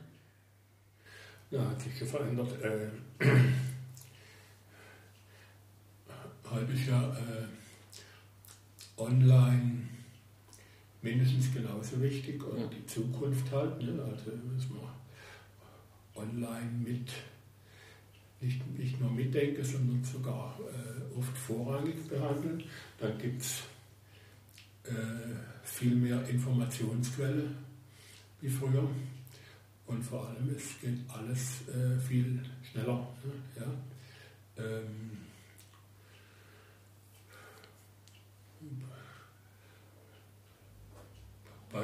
Ja, 1.51 1.69
hat 1.69 1.81
sich 1.81 1.93
verändert. 2.09 2.53
Äh, 2.63 2.89
halbes 6.51 6.87
Jahr 6.87 7.17
äh, 7.17 9.01
online 9.01 9.83
mindestens 11.03 11.53
genauso 11.55 12.01
wichtig 12.03 12.43
und 12.45 12.61
ja. 12.61 12.67
die 12.67 12.87
Zukunft 12.87 13.51
halt. 13.53 13.81
Ne? 13.83 14.03
Also 14.03 14.33
müssen 14.53 14.75
wir 14.75 16.21
online 16.21 16.71
mit 16.85 17.11
nicht, 18.41 18.79
nicht 18.79 19.01
nur 19.01 19.11
mitdenken, 19.11 19.65
sondern 19.65 20.03
sogar 20.03 20.59
äh, 20.61 21.19
oft 21.19 21.37
vorrangig 21.37 22.09
behandeln. 22.09 22.63
Dann 22.99 23.19
gibt 23.19 23.43
es 23.43 23.63
äh, 24.85 24.93
viel 25.63 25.95
mehr 25.95 26.27
Informationsquelle 26.29 27.45
wie 28.41 28.49
früher. 28.49 28.89
Und 29.87 30.03
vor 30.03 30.29
allem, 30.29 30.55
es 30.57 30.81
geht 30.81 30.99
alles 31.09 31.69
äh, 31.69 31.99
viel 31.99 32.41
schneller. 32.71 33.09
Ne? 33.25 33.33
Ja? 33.61 33.67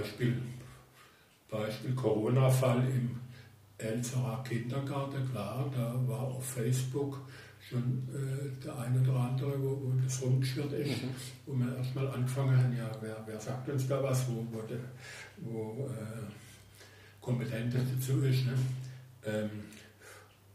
Beispiel, 0.07 0.41
Beispiel 1.51 1.95
Corona-Fall 1.95 2.85
im 2.89 3.19
Elzerer 3.79 4.43
Kindergarten, 4.49 5.29
klar, 5.33 5.69
da 5.75 5.95
war 6.07 6.21
auf 6.21 6.47
Facebook 6.47 7.21
schon 7.69 8.09
äh, 8.15 8.65
der 8.65 8.79
eine 8.79 9.01
oder 9.01 9.19
andere, 9.19 9.61
wo, 9.61 9.83
wo 9.83 9.93
das 10.03 10.23
rumgeschwirrt 10.23 10.73
ist, 10.75 11.03
mhm. 11.03 11.11
wo 11.45 11.55
wir 11.55 11.77
erstmal 11.77 12.09
angefangen 12.09 12.57
haben, 12.57 12.77
ja, 12.77 12.89
wer, 13.01 13.21
wer 13.27 13.41
sagt 13.41 13.69
uns 13.69 13.89
da 13.89 14.01
was, 14.01 14.29
wo, 14.29 14.47
wo, 14.53 14.63
de, 14.63 14.79
wo 15.39 15.89
äh, 15.89 16.31
kompetent 17.21 17.75
dazu 17.75 18.23
ist. 18.23 18.47
Ne? 18.47 18.53
Ähm, 19.25 19.51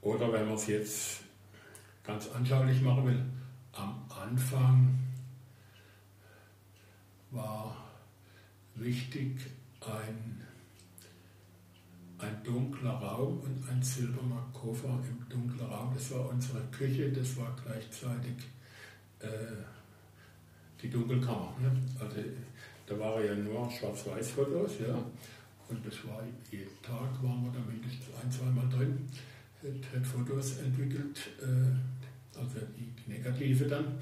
oder 0.01 0.31
wenn 0.31 0.45
man 0.45 0.55
es 0.55 0.67
jetzt 0.67 1.23
ganz 2.03 2.29
anschaulich 2.29 2.81
machen 2.81 3.05
will, 3.05 3.25
am 3.73 4.05
Anfang 4.09 4.97
war 7.31 7.90
wichtig 8.75 9.37
ein, 9.81 10.41
ein 12.17 12.43
dunkler 12.43 12.91
Raum 12.91 13.39
und 13.39 13.69
ein 13.69 13.81
silberner 13.81 14.45
Koffer 14.53 14.99
im 15.09 15.29
dunklen 15.29 15.67
Raum. 15.67 15.93
Das 15.93 16.11
war 16.11 16.29
unsere 16.29 16.61
Küche, 16.71 17.11
das 17.11 17.37
war 17.37 17.55
gleichzeitig 17.63 18.35
äh, 19.19 19.27
die 20.81 20.89
Dunkelkammer. 20.89 21.55
Ne? 21.59 21.71
Also 21.99 22.17
da 22.85 22.99
waren 22.99 23.25
ja 23.25 23.35
nur 23.35 23.69
Schwarz-Weiß-Fotos, 23.69 24.79
ja. 24.85 24.95
Und 25.69 25.85
das 25.85 26.05
war 26.05 26.21
jeden 26.51 26.81
Tag, 26.81 27.23
waren 27.23 27.43
wir 27.43 27.51
da 27.53 27.59
mindestens 27.59 28.13
ein, 28.21 28.29
zweimal 28.29 28.67
drin, 28.67 29.07
hat, 29.63 29.95
hat 29.95 30.05
Fotos 30.05 30.57
entwickelt, 30.57 31.17
äh, 31.41 32.37
also 32.37 32.59
die, 32.77 32.91
Negative 33.09 33.65
dann, 33.65 33.97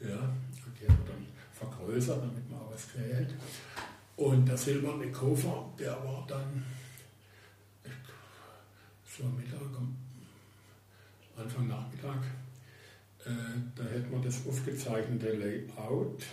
ja, 0.00 0.18
und 0.18 0.80
die 0.80 0.88
haben 0.88 0.98
wir 1.04 1.12
dann 1.12 1.26
vergrößert, 1.52 2.22
damit 2.22 2.50
man 2.50 2.60
ausquält. 2.60 3.34
Und 4.18 4.48
der 4.48 4.56
silberne 4.56 5.12
Koffer, 5.12 5.72
der 5.78 5.92
war 5.92 6.26
dann 6.26 6.64
so 9.06 9.22
am 9.22 9.36
Mittag, 9.36 9.60
Anfang 11.36 11.68
Nachmittag, 11.68 12.24
äh, 13.24 13.30
da 13.76 13.84
hätten 13.84 14.10
wir 14.10 14.18
das 14.18 14.44
aufgezeichnete 14.44 15.34
Layout 15.34 16.24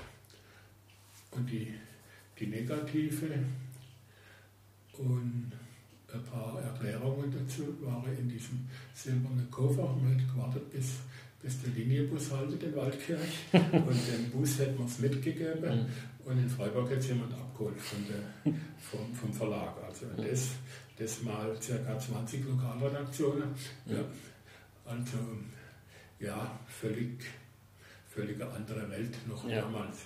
und 1.29 1.47
die, 1.47 1.75
die 2.39 2.47
Negative 2.47 3.37
und 4.93 5.51
ein 6.11 6.23
paar 6.23 6.59
Erklärungen 6.63 7.31
dazu 7.31 7.77
waren 7.81 8.17
in 8.17 8.27
diesem 8.27 8.67
silbernen 8.95 9.51
Koffer. 9.51 9.95
Man 9.95 10.19
hat 10.19 10.33
gewartet, 10.33 10.71
bis, 10.71 10.93
bis 11.39 11.61
der 11.61 11.71
Linienbus 11.73 12.31
haltet 12.31 12.63
in 12.63 12.75
Waldkirch 12.75 13.19
und 13.51 14.07
den 14.07 14.31
Bus 14.31 14.57
hätten 14.57 14.79
wir 14.79 14.85
es 14.85 14.97
mitgegeben 14.97 15.81
mhm. 15.81 16.14
Und 16.25 16.39
in 16.39 16.49
Freiburg 16.49 16.89
hat 16.89 16.97
es 16.97 17.07
jemand 17.07 17.33
abgeholt 17.33 17.79
von 17.79 17.99
der, 18.07 18.53
vom, 18.79 19.13
vom 19.13 19.31
Verlag. 19.31 19.75
Also 19.85 20.07
das, 20.17 20.49
das 20.97 21.21
mal 21.21 21.55
ca. 21.55 21.99
20 21.99 22.45
Lokalredaktionen. 22.45 23.53
Ja, 23.85 24.03
also 24.85 25.17
ja, 26.19 26.59
völlig, 26.67 27.23
völlig 28.07 28.41
andere 28.41 28.89
Welt 28.89 29.15
noch 29.27 29.47
ja. 29.47 29.61
damals. 29.61 29.97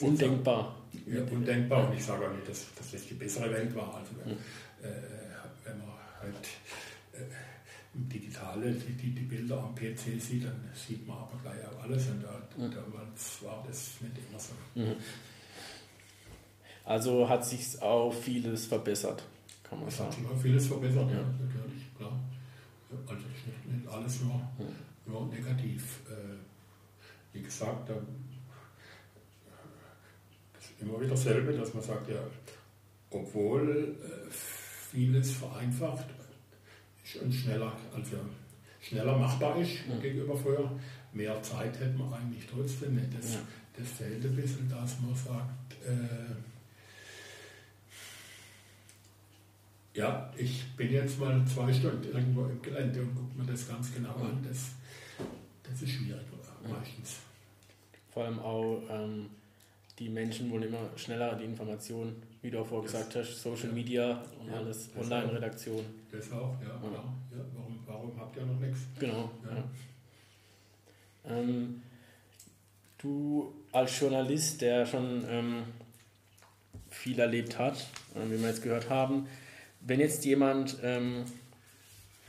Undenkbar. 0.00 0.76
Sagen, 0.92 1.16
ja, 1.16 1.22
undenkbar. 1.24 1.88
Und 1.88 1.96
ich 1.96 2.04
sage 2.04 2.26
auch 2.26 2.32
nicht, 2.32 2.48
dass, 2.48 2.74
dass 2.74 2.90
das 2.90 3.06
die 3.06 3.14
bessere 3.14 3.52
Welt 3.52 3.74
war. 3.74 3.94
Also 3.96 4.12
wenn, 4.24 4.34
mhm. 4.34 4.40
äh, 4.82 5.64
wenn 5.64 5.78
man 5.78 5.88
halt 6.20 6.48
äh, 7.12 7.24
digitale 7.92 8.72
die, 8.72 8.92
die, 8.92 9.10
die, 9.10 9.22
Bilder 9.22 9.62
am 9.62 9.74
PC 9.74 10.20
sieht, 10.20 10.44
dann 10.44 10.70
sieht 10.74 11.06
man 11.06 11.18
aber 11.18 11.38
gleich 11.42 11.66
auch 11.66 11.82
alles. 11.82 12.08
Und 12.08 12.22
da, 12.22 12.40
mhm. 12.56 12.70
damals 12.70 13.42
war 13.42 13.62
das 13.66 14.00
nicht 14.00 14.14
immer 14.28 14.38
so. 14.38 14.54
Mhm. 14.74 14.96
Also 16.88 17.28
hat 17.28 17.44
sich 17.44 17.82
auch 17.82 18.10
vieles 18.10 18.64
verbessert, 18.64 19.22
kann 19.62 19.78
man 19.78 19.88
es 19.88 19.98
sagen. 19.98 20.08
Hat 20.08 20.16
sich 20.16 20.26
auch 20.26 20.40
vieles 20.40 20.66
verbessert, 20.68 21.10
ja, 21.10 21.18
natürlich, 21.18 21.94
klar. 21.94 22.18
Also 23.06 23.22
nicht, 23.26 23.66
nicht 23.70 23.88
alles 23.88 24.22
nur. 24.22 24.40
Ja, 25.06 25.26
negativ. 25.26 26.00
Äh, 26.08 26.38
wie 27.34 27.42
gesagt, 27.42 27.90
da, 27.90 27.94
das 30.54 30.64
ist 30.64 30.80
immer 30.80 30.98
wieder 30.98 31.10
dasselbe, 31.10 31.52
dass 31.52 31.74
man 31.74 31.82
sagt, 31.82 32.08
ja, 32.08 32.22
obwohl 33.10 33.94
äh, 34.02 34.30
vieles 34.30 35.32
vereinfacht 35.32 36.06
und 37.22 37.34
schneller, 37.34 37.74
also 37.94 38.16
schneller 38.80 39.18
machbar 39.18 39.58
ist 39.60 39.72
ja. 39.86 39.98
gegenüber 39.98 40.38
früher, 40.38 40.70
mehr 41.12 41.42
Zeit 41.42 41.78
hätte 41.78 41.98
man 41.98 42.14
eigentlich 42.14 42.46
trotzdem 42.46 42.94
nicht. 42.94 43.14
Das, 43.14 43.34
ja. 43.34 43.40
das 43.76 43.88
fehlt 43.88 44.24
ein 44.24 44.36
bisschen, 44.36 44.70
dass 44.70 44.98
man 45.00 45.14
sagt, 45.14 45.74
äh, 45.86 46.34
ja, 49.98 50.32
ich 50.36 50.64
bin 50.76 50.92
jetzt 50.92 51.18
mal 51.18 51.44
zwei 51.44 51.72
Stunden 51.72 52.04
irgendwo 52.04 52.44
im 52.44 52.62
Gelände 52.62 53.02
und 53.02 53.14
gucke 53.16 53.36
mir 53.36 53.46
das 53.50 53.68
ganz 53.68 53.92
genau 53.92 54.14
an. 54.14 54.38
Das, 54.48 54.70
das 55.64 55.82
ist 55.82 55.90
schwierig 55.90 56.22
meistens. 56.68 57.16
Vor 58.12 58.24
allem 58.24 58.38
auch 58.38 58.82
ähm, 58.90 59.30
die 59.98 60.08
Menschen 60.08 60.50
wollen 60.50 60.64
immer 60.64 60.88
schneller 60.96 61.34
die 61.34 61.44
Informationen, 61.44 62.22
wie 62.42 62.50
du 62.50 62.60
auch 62.60 62.66
vorher 62.66 62.86
gesagt 62.86 63.16
hast, 63.16 63.42
Social 63.42 63.72
Media 63.72 64.22
und 64.40 64.48
ja, 64.48 64.58
alles, 64.58 64.90
Online-Redaktion. 64.96 65.84
Das 66.12 66.30
auch, 66.32 66.56
ja. 66.60 66.68
ja. 66.68 67.36
ja 67.36 67.44
warum, 67.54 67.78
warum, 67.86 68.20
habt 68.20 68.36
ihr 68.36 68.46
noch 68.46 68.60
nichts? 68.60 68.80
Genau. 68.98 69.30
Ähm, 71.26 71.82
du 72.98 73.52
als 73.72 73.98
Journalist, 73.98 74.60
der 74.60 74.86
schon 74.86 75.24
ähm, 75.28 75.62
viel 76.88 77.18
erlebt 77.18 77.58
hat, 77.58 77.86
äh, 78.14 78.24
wie 78.30 78.40
wir 78.40 78.48
jetzt 78.48 78.62
gehört 78.62 78.88
haben, 78.88 79.26
wenn 79.80 80.00
jetzt 80.00 80.24
jemand 80.24 80.78
ähm, 80.82 81.24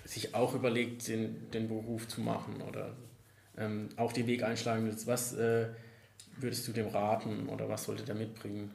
sich 0.06 0.34
auch 0.34 0.56
überlegt, 0.56 1.08
den, 1.08 1.52
den 1.52 1.68
Beruf 1.68 2.08
zu 2.08 2.22
machen 2.22 2.62
oder 2.62 2.96
ähm, 3.58 3.90
auch 3.96 4.12
den 4.12 4.28
Weg 4.28 4.44
einschlagen 4.44 4.86
willst, 4.86 5.08
was 5.08 5.34
äh, 5.34 5.68
würdest 6.38 6.68
du 6.68 6.72
dem 6.72 6.88
raten 6.88 7.48
oder 7.50 7.70
was 7.70 7.84
sollte 7.84 8.04
der 8.04 8.16
mitbringen? 8.16 8.72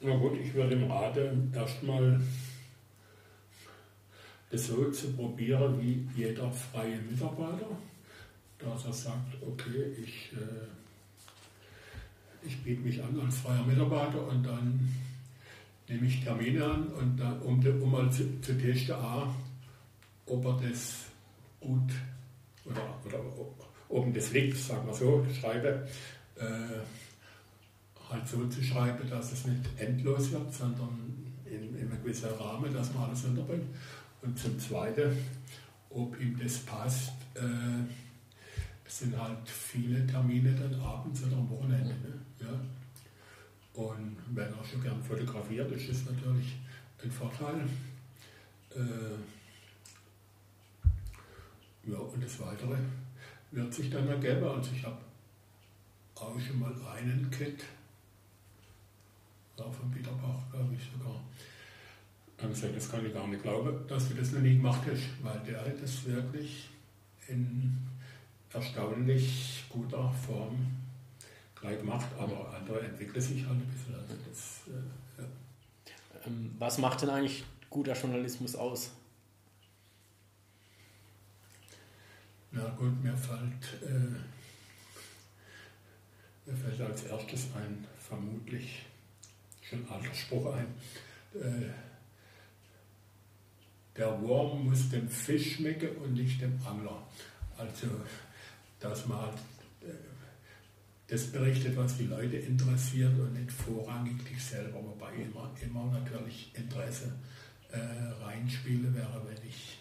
Na 0.00 0.16
gut, 0.16 0.38
ich 0.40 0.54
würde 0.54 0.76
dem 0.76 0.90
raten, 0.90 1.52
erstmal 1.54 2.20
das 4.50 4.66
so 4.68 4.90
zu 4.90 5.12
probieren 5.12 5.80
wie 5.80 6.08
jeder 6.16 6.50
freie 6.50 6.98
Mitarbeiter, 6.98 7.66
dass 8.58 8.86
er 8.86 8.92
sagt, 8.92 9.42
okay, 9.42 9.92
ich, 10.02 10.32
äh, 10.32 10.68
ich 12.46 12.62
biete 12.62 12.80
mich 12.80 13.02
an 13.02 13.20
als 13.20 13.38
freier 13.38 13.64
Mitarbeiter 13.64 14.26
und 14.26 14.44
dann 14.44 14.88
nehme 15.88 16.06
ich 16.06 16.22
Termine 16.22 16.64
an, 16.64 16.88
und 16.88 17.16
dann, 17.16 17.40
um, 17.40 17.64
um 17.82 17.90
mal 17.90 18.10
zu, 18.10 18.40
zu 18.40 18.56
testen, 18.58 18.94
A, 18.94 19.34
ob 20.26 20.44
er 20.44 20.68
das 20.68 21.06
gut 21.60 21.90
oder, 22.64 23.00
oder 23.04 23.20
oben 23.88 24.12
das 24.12 24.32
liegt, 24.32 24.56
sagen 24.56 24.86
wir 24.86 24.94
so, 24.94 25.26
schreibe, 25.40 25.88
äh, 26.36 26.80
halt 28.10 28.28
so 28.28 28.46
zu 28.46 28.62
schreiben, 28.62 29.08
dass 29.08 29.32
es 29.32 29.46
nicht 29.46 29.62
endlos 29.78 30.30
wird, 30.32 30.52
sondern 30.52 31.32
in, 31.44 31.74
in 31.76 31.90
einem 31.90 32.02
gewissen 32.02 32.30
Rahmen, 32.38 32.72
dass 32.72 32.92
man 32.94 33.04
alles 33.04 33.24
unterbringt. 33.24 33.66
Und 34.22 34.38
zum 34.38 34.58
Zweiten, 34.58 35.16
ob 35.90 36.20
ihm 36.20 36.38
das 36.38 36.58
passt, 36.58 37.12
äh, 37.34 37.40
es 38.84 38.98
sind 39.00 39.20
halt 39.20 39.48
viele 39.48 40.06
Termine 40.06 40.52
dann 40.52 40.80
abends 40.80 41.22
oder 41.24 41.36
am 41.36 41.50
Wochenende. 41.50 41.94
Ne? 41.94 42.20
Ja. 42.40 42.60
Und 43.78 44.16
wenn 44.34 44.52
er 44.52 44.64
schon 44.64 44.82
gern 44.82 45.00
fotografiert, 45.00 45.70
ist 45.70 45.88
es 45.88 46.04
natürlich 46.04 46.56
ein 47.00 47.12
Vorteil. 47.12 47.60
Äh, 48.74 49.14
ja, 51.88 51.98
und 51.98 52.24
das 52.24 52.40
Weitere 52.40 52.76
wird 53.52 53.72
sich 53.72 53.88
dann 53.88 54.08
ergeben. 54.08 54.42
Also 54.42 54.72
ich 54.74 54.84
habe 54.84 54.98
auch 56.16 56.40
schon 56.40 56.58
mal 56.58 56.74
einen 56.92 57.30
Kit, 57.30 57.62
war 59.56 59.72
von 59.72 59.88
Peter 59.92 60.10
Bach, 60.10 60.50
glaube 60.50 60.74
ich 60.74 60.82
sogar. 60.82 61.20
Dann 62.36 62.50
das 62.50 62.90
kann 62.90 63.06
ich 63.06 63.14
gar 63.14 63.28
nicht 63.28 63.42
glauben, 63.44 63.86
dass 63.86 64.08
du 64.08 64.14
das 64.14 64.32
noch 64.32 64.40
nie 64.40 64.56
gemacht 64.56 64.82
hast, 64.90 65.22
weil 65.22 65.38
der 65.46 65.64
hat 65.64 65.80
das 65.80 66.04
wirklich 66.04 66.68
in 67.28 67.78
erstaunlich 68.52 69.66
guter 69.68 70.12
Form 70.12 70.77
gleich 71.60 71.78
gemacht, 71.78 72.06
aber 72.18 72.54
andere 72.54 72.80
entwickeln 72.80 73.20
sich 73.20 73.44
halt 73.44 73.56
ein 73.56 73.66
bisschen. 73.66 73.94
Also 73.94 74.14
das, 74.28 74.60
äh, 74.68 75.22
ja. 75.22 75.28
Ähm, 76.26 76.54
was 76.58 76.78
macht 76.78 77.02
denn 77.02 77.10
eigentlich 77.10 77.44
guter 77.70 77.94
Journalismus 77.94 78.56
aus? 78.56 78.90
Na 82.50 82.66
gut, 82.70 83.02
mir 83.02 83.16
fällt, 83.16 83.82
äh, 83.82 84.16
mir 86.46 86.56
fällt 86.56 86.80
als 86.80 87.02
erstes 87.04 87.48
ein 87.54 87.86
vermutlich 87.98 88.86
schon 89.60 89.86
alter 89.88 90.14
Spruch 90.14 90.54
ein. 90.54 90.66
Äh, 91.34 91.70
der 93.96 94.20
Wurm 94.22 94.64
muss 94.70 94.88
dem 94.90 95.08
Fisch 95.08 95.56
schmecken 95.56 95.96
und 95.98 96.14
nicht 96.14 96.40
dem 96.40 96.58
Angler. 96.64 97.02
Also, 97.56 97.88
dass 98.80 99.06
man 99.06 99.20
halt, 99.20 99.38
das 101.08 101.26
berichtet, 101.26 101.76
was 101.76 101.96
die 101.96 102.06
Leute 102.06 102.36
interessiert 102.36 103.18
und 103.18 103.32
nicht 103.32 103.50
vorrangig 103.50 104.22
dich 104.24 104.42
selber, 104.42 104.78
wobei 104.82 105.14
immer, 105.14 105.50
immer 105.60 105.86
natürlich 105.90 106.52
Interesse 106.54 107.12
äh, 107.72 108.22
reinspiele 108.22 108.94
wäre, 108.94 109.22
wenn 109.26 109.48
ich 109.48 109.78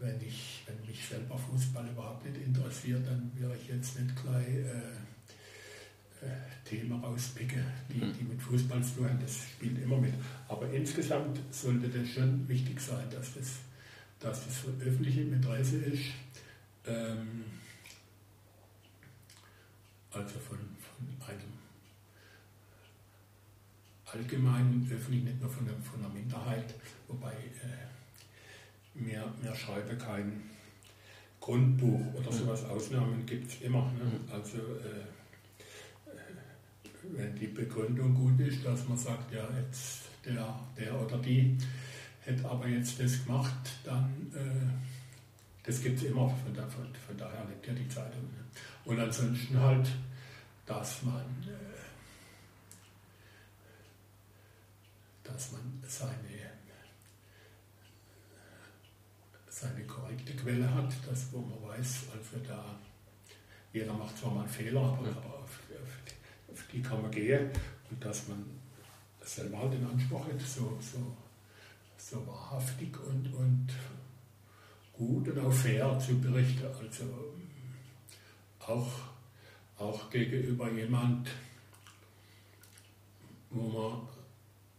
wenn, 0.00 0.20
ich, 0.26 0.62
wenn 0.66 0.86
mich 0.86 1.06
selber 1.06 1.36
Fußball 1.36 1.86
überhaupt 1.88 2.24
nicht 2.24 2.40
interessiert, 2.40 3.06
dann 3.06 3.30
würde 3.36 3.56
ich 3.60 3.68
jetzt 3.68 4.00
nicht 4.00 4.22
gleich 4.22 4.48
äh, 4.48 6.26
äh, 6.26 6.30
Themen 6.64 7.04
rauspicken, 7.04 7.62
die, 7.90 8.04
mhm. 8.04 8.14
die 8.18 8.24
mit 8.24 8.42
Fußball 8.42 8.82
zu 8.82 8.96
tun 8.96 9.10
haben. 9.10 9.20
Das 9.20 9.36
spielt 9.36 9.82
immer 9.82 9.98
mit. 9.98 10.14
Aber 10.48 10.70
insgesamt 10.70 11.38
sollte 11.50 11.88
das 11.88 12.08
schon 12.08 12.48
wichtig 12.48 12.80
sein, 12.80 13.04
dass 13.10 13.34
das, 13.34 13.56
dass 14.18 14.46
das 14.46 14.64
öffentliche 14.80 15.20
Interesse 15.20 15.76
ist. 15.76 16.04
Ähm, 16.86 17.44
also 20.12 20.38
von, 20.38 20.58
von 20.58 21.28
einem 21.28 21.52
allgemeinen 24.04 24.90
öffentlichen, 24.92 25.26
nicht 25.26 25.40
nur 25.40 25.50
von, 25.50 25.64
der, 25.66 25.74
von 25.76 26.00
einer 26.00 26.12
Minderheit, 26.12 26.74
wobei 27.08 27.32
äh, 27.32 28.98
mehr, 28.98 29.24
mehr 29.40 29.54
schreibe 29.54 29.96
kein 29.96 30.42
Grundbuch 31.38 32.14
oder 32.14 32.32
sowas. 32.32 32.64
Ausnahmen 32.64 33.24
gibt 33.24 33.50
es 33.50 33.60
immer. 33.62 33.90
Ne? 33.92 34.20
Also 34.32 34.58
äh, 34.58 35.06
wenn 37.02 37.34
die 37.36 37.46
Begründung 37.46 38.14
gut 38.14 38.40
ist, 38.40 38.64
dass 38.64 38.86
man 38.88 38.98
sagt, 38.98 39.32
ja, 39.32 39.48
jetzt 39.58 40.02
der, 40.24 40.58
der 40.76 41.00
oder 41.00 41.18
die 41.18 41.56
hätte 42.20 42.48
aber 42.48 42.68
jetzt 42.68 43.00
das 43.00 43.24
gemacht, 43.24 43.70
dann 43.84 44.30
äh, 44.34 44.70
das 45.62 45.82
gibt 45.82 45.98
es 45.98 46.04
immer, 46.04 46.28
von, 46.28 46.54
da, 46.54 46.66
von, 46.66 46.86
von, 47.06 47.16
daher 47.16 47.44
liegt 47.44 47.66
ja 47.66 47.72
die 47.72 47.88
Zeitung. 47.88 48.28
Und 48.90 48.98
ansonsten 48.98 49.56
halt, 49.60 49.88
dass 50.66 51.04
man, 51.04 51.24
äh, 51.46 51.78
dass 55.22 55.52
man 55.52 55.80
seine, 55.86 56.50
seine 59.48 59.84
korrekte 59.84 60.34
Quelle 60.34 60.74
hat, 60.74 60.92
dass, 61.08 61.32
wo 61.32 61.38
man 61.38 61.62
weiß, 61.68 62.06
also 62.12 62.44
da, 62.44 62.80
jeder 63.72 63.92
macht 63.92 64.18
zwar 64.18 64.34
mal 64.34 64.40
einen 64.40 64.48
Fehler, 64.48 64.80
aber, 64.80 65.08
auf, 65.08 65.60
auf, 66.48 66.64
die, 66.72 66.82
kann 66.82 67.00
man 67.00 67.12
gehen 67.12 67.48
und 67.92 68.04
dass 68.04 68.26
man 68.26 68.44
selber 69.20 69.58
halt 69.58 69.74
den 69.74 69.86
Anspruch 69.86 70.26
hat, 70.26 70.40
so, 70.40 70.76
so, 70.80 71.16
so 71.96 72.26
wahrhaftig 72.26 72.98
und, 73.06 73.32
und 73.34 73.68
gut 74.92 75.28
und 75.28 75.38
auch 75.38 75.52
fair 75.52 75.96
zu 76.00 76.20
berichten. 76.20 76.66
Also 76.66 77.04
auch, 78.70 78.90
auch 79.78 80.10
gegenüber 80.10 80.70
jemand, 80.70 81.28
wo 83.50 83.68
man 83.68 84.08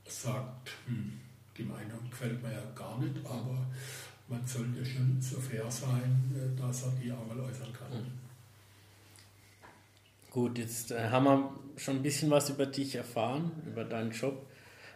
sagt, 0.05 0.71
hm, 0.85 1.19
die 1.57 1.63
Meinung 1.63 2.09
gefällt 2.09 2.41
mir 2.41 2.53
ja 2.53 2.63
gar 2.75 2.97
nicht, 2.99 3.15
aber 3.25 3.65
man 4.27 4.45
sollte 4.45 4.85
schon 4.85 5.21
so 5.21 5.39
fair 5.39 5.69
sein, 5.69 6.31
äh, 6.35 6.59
dass 6.59 6.83
er 6.83 6.91
die 6.91 7.11
auch 7.11 7.25
mal 7.27 7.39
äußern 7.39 7.73
kann. 7.73 7.91
Hm. 7.91 8.11
Gut, 10.29 10.57
jetzt 10.57 10.91
äh, 10.91 11.09
haben 11.09 11.25
wir 11.25 11.53
schon 11.75 11.97
ein 11.97 12.03
bisschen 12.03 12.31
was 12.31 12.49
über 12.49 12.65
dich 12.65 12.95
erfahren, 12.95 13.51
über 13.67 13.83
deinen 13.83 14.11
Job. 14.11 14.47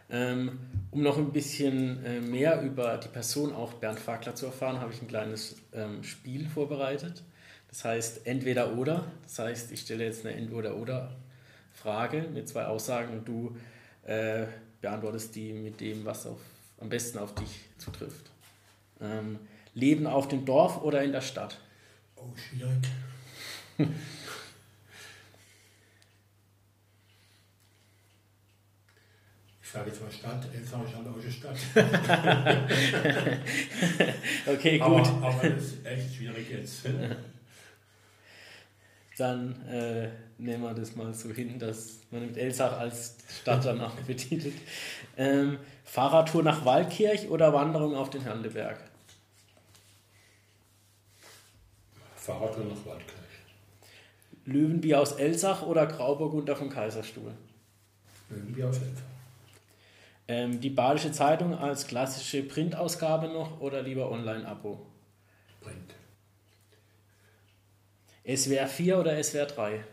Ähm, 0.09 0.59
um 0.91 1.01
noch 1.01 1.17
ein 1.17 1.33
bisschen 1.33 2.05
äh, 2.05 2.21
mehr 2.21 2.61
über 2.61 2.97
die 2.97 3.07
Person 3.07 3.53
auch 3.53 3.73
Bernd 3.73 3.99
Fagler 3.99 4.35
zu 4.35 4.45
erfahren, 4.45 4.79
habe 4.79 4.93
ich 4.93 5.01
ein 5.01 5.07
kleines 5.07 5.57
ähm, 5.73 6.03
Spiel 6.03 6.47
vorbereitet. 6.47 7.23
Das 7.75 7.83
heißt 7.83 8.25
entweder 8.25 8.77
oder. 8.77 9.03
Das 9.23 9.37
heißt, 9.37 9.73
ich 9.73 9.81
stelle 9.81 10.05
jetzt 10.05 10.25
eine 10.25 10.33
entweder 10.33 10.77
oder 10.77 11.13
Frage 11.73 12.21
mit 12.33 12.47
zwei 12.47 12.67
Aussagen 12.67 13.11
und 13.11 13.27
du 13.27 13.57
äh, 14.05 14.45
beantwortest 14.79 15.35
die 15.35 15.51
mit 15.51 15.81
dem, 15.81 16.05
was 16.05 16.25
auf, 16.25 16.39
am 16.79 16.87
besten 16.87 17.17
auf 17.17 17.35
dich 17.35 17.65
zutrifft. 17.77 18.31
Ähm, 19.01 19.39
Leben 19.73 20.07
auf 20.07 20.29
dem 20.29 20.45
Dorf 20.45 20.83
oder 20.83 21.03
in 21.03 21.11
der 21.11 21.19
Stadt? 21.19 21.59
Oh, 22.15 22.29
schwierig. 22.37 22.87
sage 29.61 29.89
jetzt 29.89 30.01
mal 30.01 30.09
Stadt, 30.09 30.47
jetzt 30.53 30.71
sage 30.71 30.85
ich 30.87 30.95
halt 30.95 31.05
auch 31.05 31.19
Stadt. 31.29 31.57
okay, 34.47 34.79
gut. 34.79 34.87
Aber, 34.87 35.27
aber, 35.27 35.49
das 35.49 35.63
ist 35.63 35.85
echt 35.85 36.15
schwierig 36.15 36.49
jetzt. 36.49 36.85
Dann 39.17 39.65
äh, 39.67 40.09
nehmen 40.37 40.63
wir 40.63 40.73
das 40.73 40.95
mal 40.95 41.13
so 41.13 41.29
hin, 41.29 41.57
dass 41.57 41.99
man 42.11 42.27
mit 42.27 42.37
Elsach 42.37 42.77
als 42.77 43.15
Stadt 43.41 43.63
dann 43.65 43.79
auch 43.79 43.95
betitelt. 44.07 44.55
Ähm, 45.17 45.57
Fahrradtour 45.85 46.43
nach 46.43 46.65
Waldkirch 46.65 47.29
oder 47.29 47.53
Wanderung 47.53 47.95
auf 47.95 48.09
den 48.09 48.21
Herndeberg? 48.21 48.77
Fahrradtour 52.17 52.65
nach 52.65 52.85
Waldkirch. 52.85 53.15
Löwenbier 54.45 54.99
aus 54.99 55.13
Elsach 55.13 55.63
oder 55.63 55.87
Grauburgunder 55.87 56.55
vom 56.55 56.69
Kaiserstuhl? 56.69 57.31
Löwenbier 58.29 58.67
aus 58.67 58.77
Elsach. 58.77 59.01
Ähm, 60.27 60.59
die 60.59 60.71
Badische 60.71 61.11
Zeitung 61.11 61.57
als 61.57 61.87
klassische 61.87 62.43
Printausgabe 62.43 63.27
noch 63.27 63.61
oder 63.61 63.81
lieber 63.81 64.11
Online-Abo? 64.11 64.85
Print. 65.61 65.94
SWR 68.25 68.67
4 68.67 68.99
oder 68.99 69.23
SWR 69.23 69.45
3? 69.45 69.83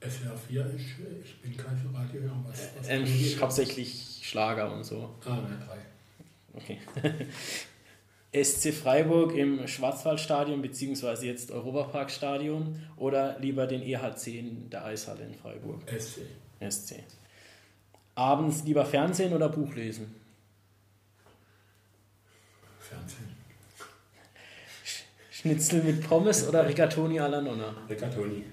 SWR 0.00 0.36
4 0.36 0.66
ist, 0.66 0.84
ich 1.24 1.40
bin 1.40 1.56
kein 1.56 1.76
für 1.76 1.92
Radio. 1.92 2.22
Was, 2.46 2.70
was 2.78 2.88
ähm, 2.88 3.06
hauptsächlich 3.40 4.20
Schlager 4.22 4.72
und 4.72 4.84
so. 4.84 5.14
Ah, 5.24 5.36
ne, 5.36 5.58
3. 6.54 6.60
Okay. 6.60 6.78
SC 8.44 8.72
Freiburg 8.72 9.34
im 9.34 9.66
Schwarzwaldstadion 9.66 10.60
beziehungsweise 10.60 11.26
jetzt 11.26 11.50
Europaparkstadion 11.50 12.82
oder 12.96 13.38
lieber 13.38 13.66
den 13.66 13.82
EHC 13.82 14.38
in 14.38 14.70
der 14.70 14.84
Eishalle 14.84 15.24
in 15.24 15.34
Freiburg? 15.34 15.82
SC. 15.88 16.20
SC. 16.60 17.02
Abends 18.14 18.62
lieber 18.64 18.84
Fernsehen 18.84 19.32
oder 19.32 19.48
Buch 19.48 19.74
lesen? 19.74 20.14
Fernsehen. 22.78 23.35
Schnitzel 25.46 25.82
mit 25.82 26.06
Pommes 26.06 26.48
oder 26.48 26.68
Rigatoni 26.68 27.20
alla 27.20 27.40
Nonna? 27.40 27.74
Rigatoni. 27.88 28.44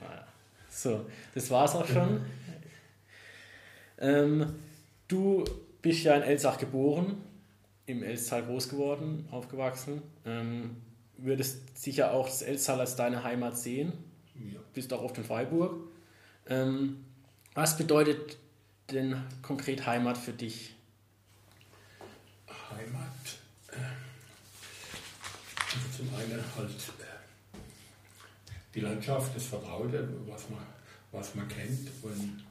Ah, 0.00 0.24
so, 0.68 1.06
das 1.34 1.50
war's 1.50 1.74
auch 1.74 1.86
schon. 1.86 2.20
Ähm, 3.98 4.54
du 5.08 5.44
bist 5.80 6.04
ja 6.04 6.14
in 6.16 6.22
Elsach 6.22 6.58
geboren, 6.58 7.22
im 7.86 8.02
Elstal 8.02 8.44
groß 8.44 8.68
geworden, 8.68 9.26
aufgewachsen. 9.30 10.02
Ähm, 10.26 10.76
würdest 11.16 11.78
sicher 11.78 12.12
auch 12.12 12.26
das 12.26 12.42
Elstal 12.42 12.80
als 12.80 12.96
deine 12.96 13.22
Heimat 13.24 13.56
sehen. 13.56 13.92
Ja. 14.34 14.60
Bist 14.72 14.92
auch 14.92 15.02
oft 15.02 15.16
in 15.16 15.24
Freiburg. 15.24 15.76
Ähm, 16.48 17.04
was 17.54 17.76
bedeutet 17.76 18.36
denn 18.90 19.16
konkret 19.42 19.86
Heimat 19.86 20.18
für 20.18 20.32
dich? 20.32 20.74
Heimat. 22.70 23.38
Halt 26.56 26.70
die 28.74 28.80
Landschaft, 28.80 29.34
das 29.36 29.46
Vertraute, 29.46 30.08
was 30.26 30.50
man, 30.50 30.60
was 31.12 31.34
man 31.34 31.46
kennt 31.48 31.88
und 32.02 32.44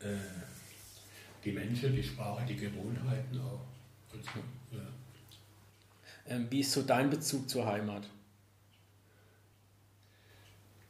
äh, 0.00 0.16
die 1.44 1.52
Menschen, 1.52 1.94
die 1.94 2.02
Sprache, 2.02 2.44
die 2.46 2.56
Gewohnheiten 2.56 3.40
auch. 3.40 3.66
Also, 4.12 4.40
ja. 4.72 6.34
ähm, 6.34 6.46
wie 6.50 6.60
ist 6.60 6.72
so 6.72 6.82
dein 6.82 7.10
Bezug 7.10 7.48
zur 7.48 7.66
Heimat? 7.66 8.08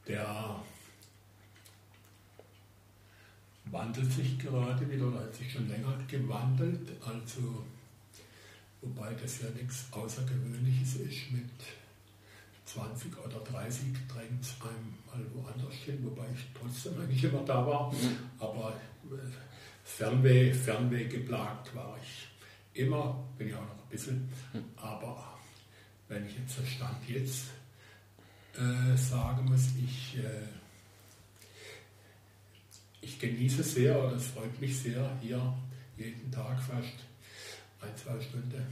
Der 0.07 0.63
wandelt 3.67 4.13
sich 4.13 4.39
gerade 4.39 4.91
wieder 4.91 5.07
oder 5.07 5.21
hat 5.21 5.35
sich 5.35 5.53
schon 5.53 5.69
länger 5.69 5.97
gewandelt. 6.09 6.91
Also, 7.01 7.65
wobei 8.81 9.13
das 9.15 9.43
ja 9.43 9.51
nichts 9.51 9.87
Außergewöhnliches 9.93 10.97
ist 10.97 11.31
mit 11.31 11.51
20 12.75 13.19
oder 13.19 13.41
30 13.41 13.83
drängt 14.09 14.43
es 14.43 14.55
einem 14.63 14.95
mal 15.07 15.25
woanders 15.35 15.75
hin, 15.75 15.99
wobei 16.03 16.27
ich 16.35 16.47
trotzdem 16.59 17.01
eigentlich 17.01 17.25
immer 17.25 17.43
da 17.45 17.67
war. 17.67 17.93
Mhm. 17.93 18.17
Aber 18.39 18.75
äh, 19.11 19.17
Fernweh, 19.85 20.53
Fernweh 20.53 21.05
geplagt 21.07 21.75
war 21.75 21.97
ich 22.03 22.29
immer, 22.81 23.25
bin 23.37 23.49
ich 23.49 23.55
auch 23.55 23.63
noch 23.63 23.83
ein 23.83 23.89
bisschen. 23.91 24.29
Mhm. 24.53 24.65
Aber 24.77 25.39
wenn 26.09 26.27
ich 26.27 26.37
jetzt 26.39 26.59
Stand 26.67 27.09
jetzt 27.09 27.47
äh, 28.55 28.97
sagen 28.97 29.47
muss, 29.47 29.69
ich 29.77 30.19
äh, 30.19 30.47
ich 33.01 33.19
genieße 33.19 33.63
sehr 33.63 33.99
oder 33.99 34.17
es 34.17 34.27
freut 34.27 34.61
mich 34.61 34.79
sehr, 34.79 35.19
hier 35.21 35.55
jeden 35.97 36.31
Tag 36.31 36.63
fast 36.63 36.95
ein, 37.81 37.97
zwei 37.97 38.21
Stunden 38.21 38.67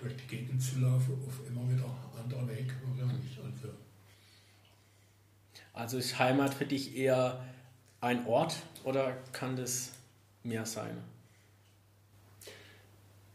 durch 0.00 0.16
die 0.16 0.26
Gegend 0.26 0.62
zu 0.62 0.80
laufen, 0.80 1.18
auf 1.26 1.46
immer 1.48 1.68
wieder 1.70 1.84
anderer 2.18 2.48
Weg 2.48 2.72
wahrscheinlich. 2.84 3.38
Also, 3.38 3.74
also 5.72 5.98
ist 5.98 6.18
Heimat 6.18 6.54
für 6.54 6.66
dich 6.66 6.96
eher 6.96 7.44
ein 8.00 8.26
Ort 8.26 8.56
oder 8.84 9.16
kann 9.32 9.56
das 9.56 9.92
mehr 10.42 10.66
sein? 10.66 10.96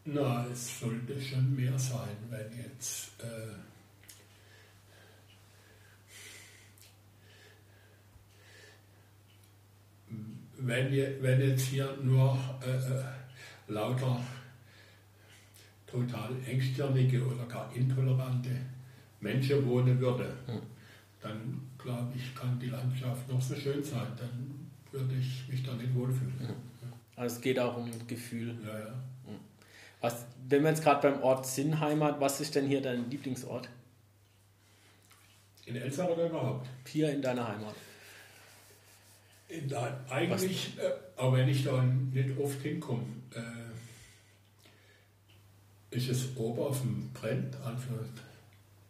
Na, 0.06 0.46
es 0.52 0.80
sollte 0.80 1.20
schon 1.20 1.56
mehr 1.56 1.78
sein, 1.80 2.16
wenn 2.30 2.56
jetzt 2.58 3.12
äh, 3.20 3.56
wenn, 10.58 10.92
wenn 11.22 11.42
jetzt 11.42 11.68
hier 11.68 11.98
nur 12.04 12.38
äh, 12.64 12.70
äh, 12.70 13.04
lauter 13.68 14.22
total 15.96 16.32
engstirnige 16.46 17.26
oder 17.26 17.46
gar 17.46 17.74
intolerante 17.76 18.52
Menschen 19.20 19.66
wohnen 19.66 20.00
würden, 20.00 20.28
hm. 20.46 20.62
dann 21.22 21.62
glaube 21.78 22.14
ich, 22.16 22.36
kann 22.36 22.60
die 22.60 22.68
Landschaft 22.68 23.30
noch 23.32 23.42
so 23.42 23.56
schön 23.56 23.84
sein, 23.84 24.08
dann 24.18 24.70
würde 24.92 25.16
ich 25.16 25.48
mich 25.50 25.64
da 25.64 25.74
nicht 25.74 25.94
wohlfühlen. 25.96 26.40
Hm. 26.40 26.56
Also 27.16 27.36
es 27.38 27.42
geht 27.42 27.60
auch 27.60 27.78
um 27.78 27.90
Gefühl. 28.08 28.58
Ja, 28.66 28.80
ja. 28.80 28.94
Hm. 29.26 29.40
Was, 30.02 30.26
wenn 30.50 30.64
wir 30.64 30.70
jetzt 30.70 30.84
gerade 30.84 31.10
beim 31.10 31.22
Ort 31.24 31.46
sind, 31.48 31.80
Heimat, 31.80 32.20
was 32.20 32.42
ist 32.42 32.56
denn 32.56 32.68
hier 32.68 32.82
dein 32.82 33.10
Lieblingsort? 33.10 33.70
In 35.66 35.76
Elsach 35.76 36.10
oder 36.10 36.28
überhaupt? 36.28 36.68
Hier 36.88 37.12
in 37.12 37.22
deiner 37.22 37.48
Heimat. 37.48 37.76
Nein, 39.50 39.94
eigentlich, 40.10 40.78
äh, 40.78 40.92
aber 41.16 41.38
wenn 41.38 41.48
ich 41.48 41.64
da 41.64 41.82
nicht 41.82 42.38
oft 42.38 42.62
hinkomme, 42.62 43.06
äh, 43.34 43.40
ist 45.96 46.10
es 46.10 46.36
oben 46.36 46.60
auf 46.60 46.82
dem 46.82 47.10
Brenn, 47.14 47.50
also 47.64 47.82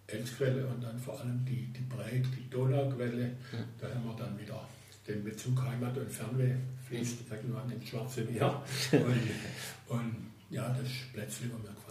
Elzquelle 0.08 0.66
und 0.68 0.84
dann 0.84 1.00
vor 1.00 1.20
allem 1.20 1.46
die, 1.46 1.68
die 1.74 1.84
Breit, 1.84 2.26
die 2.38 2.50
Donauquelle, 2.50 3.24
ja. 3.24 3.60
da 3.80 3.88
haben 3.88 4.06
wir 4.06 4.16
dann 4.18 4.40
wieder 4.40 4.68
den 5.08 5.24
Bezug 5.24 5.62
Heimat 5.62 5.98
und 5.98 6.12
Fernweh 6.12 6.56
fließt 6.88 7.20
irgendwann 7.30 7.70
ins 7.70 7.88
Schwarze 7.88 8.24
Meer. 8.24 8.64
und, 8.92 9.98
und 9.98 10.32
ja, 10.50 10.70
das 10.70 10.88
ist 10.88 11.14
plötzlich 11.14 11.52
mir 11.52 11.58
gefallen. 11.58 11.86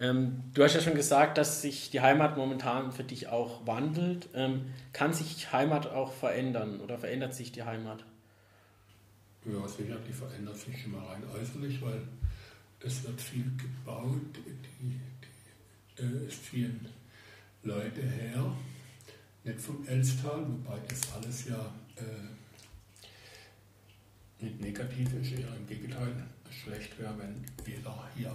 Ähm, 0.00 0.44
du 0.54 0.64
hast 0.64 0.74
ja 0.74 0.80
schon 0.80 0.94
gesagt, 0.94 1.36
dass 1.36 1.60
sich 1.60 1.90
die 1.90 2.00
Heimat 2.00 2.36
momentan 2.36 2.92
für 2.92 3.04
dich 3.04 3.28
auch 3.28 3.66
wandelt. 3.66 4.30
Ähm, 4.34 4.66
kann 4.92 5.12
sich 5.12 5.52
Heimat 5.52 5.86
auch 5.86 6.12
verändern 6.12 6.80
oder 6.80 6.98
verändert 6.98 7.34
sich 7.34 7.52
die 7.52 7.64
Heimat? 7.64 8.04
Ja, 9.44 9.66
sicher, 9.68 9.96
die 10.06 10.12
verändert 10.12 10.56
sich 10.56 10.82
schon 10.82 10.92
mal 10.92 11.04
rein 11.04 11.22
äußerlich, 11.34 11.80
weil 11.82 12.00
es 12.82 13.04
wird 13.04 13.20
viel 13.20 13.50
gebaut, 13.56 14.20
die, 14.36 14.96
die, 15.98 16.02
äh, 16.02 16.26
es 16.26 16.42
ziehen 16.42 16.88
Leute 17.62 18.02
her, 18.02 18.56
nicht 19.44 19.60
vom 19.60 19.86
Elstal, 19.86 20.46
wobei 20.48 20.78
das 20.88 21.12
alles 21.12 21.48
ja 21.48 21.72
äh, 21.96 22.30
nicht 24.42 24.60
negativ 24.60 25.12
ist, 25.14 25.32
eher 25.32 25.54
im 25.56 25.66
Gegenteil. 25.66 26.14
Schlecht 26.50 26.98
wäre, 26.98 27.16
wenn 27.18 27.44
jeder 27.66 28.08
hier 28.16 28.34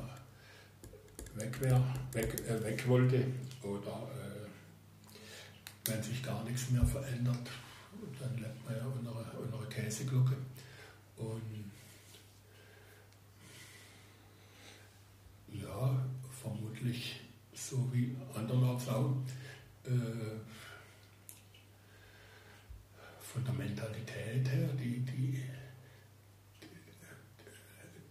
weg, 1.35 1.59
wär, 1.61 1.81
weg, 2.13 2.41
äh, 2.47 2.63
weg 2.63 2.87
wollte 2.87 3.25
oder 3.61 4.07
äh, 4.15 4.47
wenn 5.85 6.01
sich 6.01 6.23
gar 6.23 6.43
nichts 6.43 6.69
mehr 6.71 6.85
verändert, 6.85 7.49
dann 8.19 8.37
lebt 8.37 8.65
man 8.65 8.75
ja 8.75 8.81
einer 8.81 9.65
Käseglocke. 9.67 10.37
Und 11.17 11.64
ja, 15.75 16.05
vermutlich 16.41 17.21
so 17.53 17.89
wie 17.91 18.15
andernorts 18.33 18.87
auch. 18.89 19.15
Äh, 19.85 20.39
von 23.21 23.43
der 23.43 23.53
Mentalität 23.53 24.47
her, 24.47 24.69
die, 24.79 24.99
die, 25.01 25.43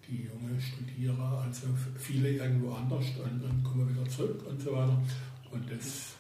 die 0.07 0.25
junge 0.25 0.61
Studierer, 0.61 1.43
also 1.47 1.69
viele 1.97 2.31
irgendwo 2.31 2.75
anders 2.75 3.07
und 3.17 3.43
dann 3.43 3.63
kommen 3.65 3.89
wieder 3.89 4.07
zurück 4.09 4.45
und 4.47 4.61
so 4.61 4.73
weiter. 4.73 5.03
Und 5.51 5.71
das 5.71 6.15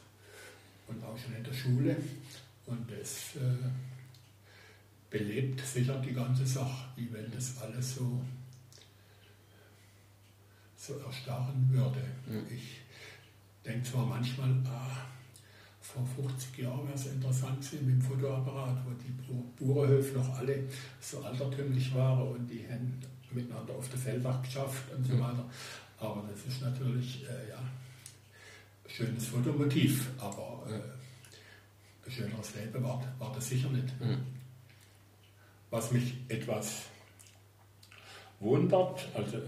und 0.86 1.04
auch 1.04 1.16
schon 1.18 1.34
in 1.34 1.44
der 1.44 1.52
Schule. 1.52 1.96
Und 2.66 2.90
das 2.90 3.36
äh, 3.36 3.68
belebt 5.10 5.60
sicher 5.60 6.00
die 6.00 6.14
ganze 6.14 6.46
Sache, 6.46 6.88
wie 6.96 7.12
wenn 7.12 7.30
das 7.30 7.60
alles 7.60 7.96
so, 7.96 8.22
so 10.86 10.98
erstarren 10.98 11.68
würde. 11.70 12.00
Mhm. 12.26 12.46
Ich 12.54 12.80
denke 13.64 13.82
zwar 13.82 14.06
manchmal, 14.06 14.50
ah, 14.66 15.06
vor 15.80 16.06
50 16.06 16.58
Jahren 16.58 16.86
wäre 16.86 16.94
es 16.94 17.06
interessant 17.06 17.60
gewesen 17.60 17.86
mit 17.86 17.96
dem 17.96 18.02
Fotoapparat, 18.02 18.78
wo 18.84 18.90
die 18.92 19.64
Bauernhöfe 19.64 20.18
noch 20.18 20.38
alle 20.38 20.64
so 21.00 21.22
altertümlich 21.22 21.94
waren 21.94 22.28
und 22.28 22.48
die 22.48 22.66
haben 22.68 23.00
miteinander 23.30 23.74
auf 23.74 23.88
der 23.88 23.98
Feldach 23.98 24.42
geschafft 24.42 24.92
und 24.96 25.04
so 25.04 25.14
weiter. 25.14 25.44
Aber 25.98 26.24
das 26.30 26.52
ist 26.52 26.62
natürlich, 26.62 27.24
äh, 27.24 27.50
ja, 27.50 27.58
ein 27.58 28.90
schönes 28.90 29.26
Fotomotiv, 29.26 30.10
aber 30.18 30.64
äh, 30.68 32.06
ein 32.06 32.12
schöneres 32.12 32.54
Leben 32.54 32.82
war, 32.82 33.02
war 33.18 33.32
das 33.34 33.48
sicher 33.48 33.68
nicht. 33.70 34.00
Mhm 34.00 34.34
was 35.74 35.90
mich 35.90 36.14
etwas 36.28 36.82
wundert 38.38 39.08
also, 39.12 39.38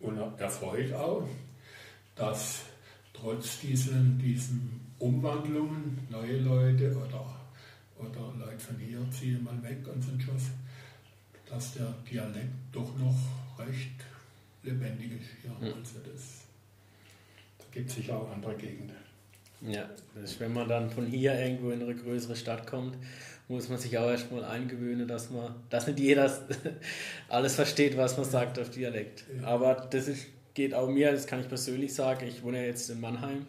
und 0.00 0.18
erfreut 0.38 0.92
auch, 0.92 1.26
dass 2.14 2.62
trotz 3.12 3.60
diesen, 3.60 4.18
diesen 4.18 4.80
Umwandlungen, 4.98 5.98
neue 6.10 6.38
Leute 6.38 6.96
oder, 6.96 7.36
oder 7.98 8.34
Leute 8.38 8.58
von 8.58 8.78
hier 8.78 9.00
ziehen 9.10 9.42
mal 9.44 9.62
weg 9.62 9.86
und 9.92 10.02
so 10.02 10.12
was, 10.32 10.44
dass 11.48 11.74
der 11.74 11.94
Dialekt 12.10 12.52
doch 12.72 12.96
noch 12.98 13.16
recht 13.58 14.04
lebendig 14.62 15.12
ist 15.20 15.30
hier. 15.42 15.50
Mhm. 15.50 15.74
Also 15.78 15.98
das, 16.12 16.42
da 17.58 17.64
gibt 17.72 17.88
es 17.88 17.96
sicher 17.96 18.16
auch 18.16 18.30
andere 18.30 18.54
Gegenden. 18.56 18.96
Ja, 19.62 19.88
das 20.14 20.32
ist, 20.32 20.40
wenn 20.40 20.52
man 20.52 20.68
dann 20.68 20.90
von 20.90 21.06
hier 21.06 21.38
irgendwo 21.38 21.70
in 21.70 21.82
eine 21.82 21.94
größere 21.94 22.36
Stadt 22.36 22.66
kommt 22.66 22.96
muss 23.48 23.68
man 23.68 23.78
sich 23.78 23.96
auch 23.98 24.10
erstmal 24.10 24.44
eingewöhnen, 24.44 25.06
dass 25.06 25.30
man, 25.30 25.54
dass 25.70 25.86
nicht 25.86 26.00
jeder 26.00 26.30
alles 27.28 27.54
versteht, 27.54 27.96
was 27.96 28.16
man 28.16 28.26
sagt 28.26 28.58
auf 28.58 28.70
Dialekt. 28.70 29.24
Aber 29.44 29.74
das 29.90 30.08
ist, 30.08 30.26
geht 30.54 30.74
auch 30.74 30.88
mir, 30.88 31.12
das 31.12 31.26
kann 31.26 31.40
ich 31.40 31.48
persönlich 31.48 31.94
sagen, 31.94 32.26
ich 32.26 32.42
wohne 32.42 32.66
jetzt 32.66 32.90
in 32.90 33.00
Mannheim. 33.00 33.46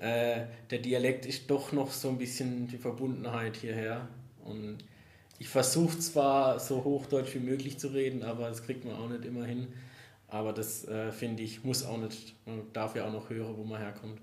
Äh, 0.00 0.46
der 0.70 0.78
Dialekt 0.78 1.26
ist 1.26 1.50
doch 1.50 1.72
noch 1.72 1.92
so 1.92 2.08
ein 2.08 2.18
bisschen 2.18 2.66
die 2.68 2.78
Verbundenheit 2.78 3.56
hierher. 3.56 4.08
Und 4.44 4.78
ich 5.38 5.48
versuche 5.48 5.98
zwar 5.98 6.58
so 6.58 6.82
hochdeutsch 6.82 7.34
wie 7.34 7.40
möglich 7.40 7.78
zu 7.78 7.88
reden, 7.88 8.24
aber 8.24 8.48
das 8.48 8.64
kriegt 8.64 8.84
man 8.84 8.96
auch 8.96 9.08
nicht 9.08 9.24
immer 9.24 9.44
hin. 9.44 9.68
Aber 10.26 10.52
das 10.52 10.86
äh, 10.86 11.12
finde 11.12 11.42
ich, 11.42 11.64
muss 11.64 11.84
auch 11.84 11.96
nicht, 11.96 12.34
man 12.44 12.62
darf 12.72 12.96
ja 12.96 13.06
auch 13.06 13.12
noch 13.12 13.30
hören, 13.30 13.56
wo 13.56 13.64
man 13.64 13.80
herkommt. 13.80 14.20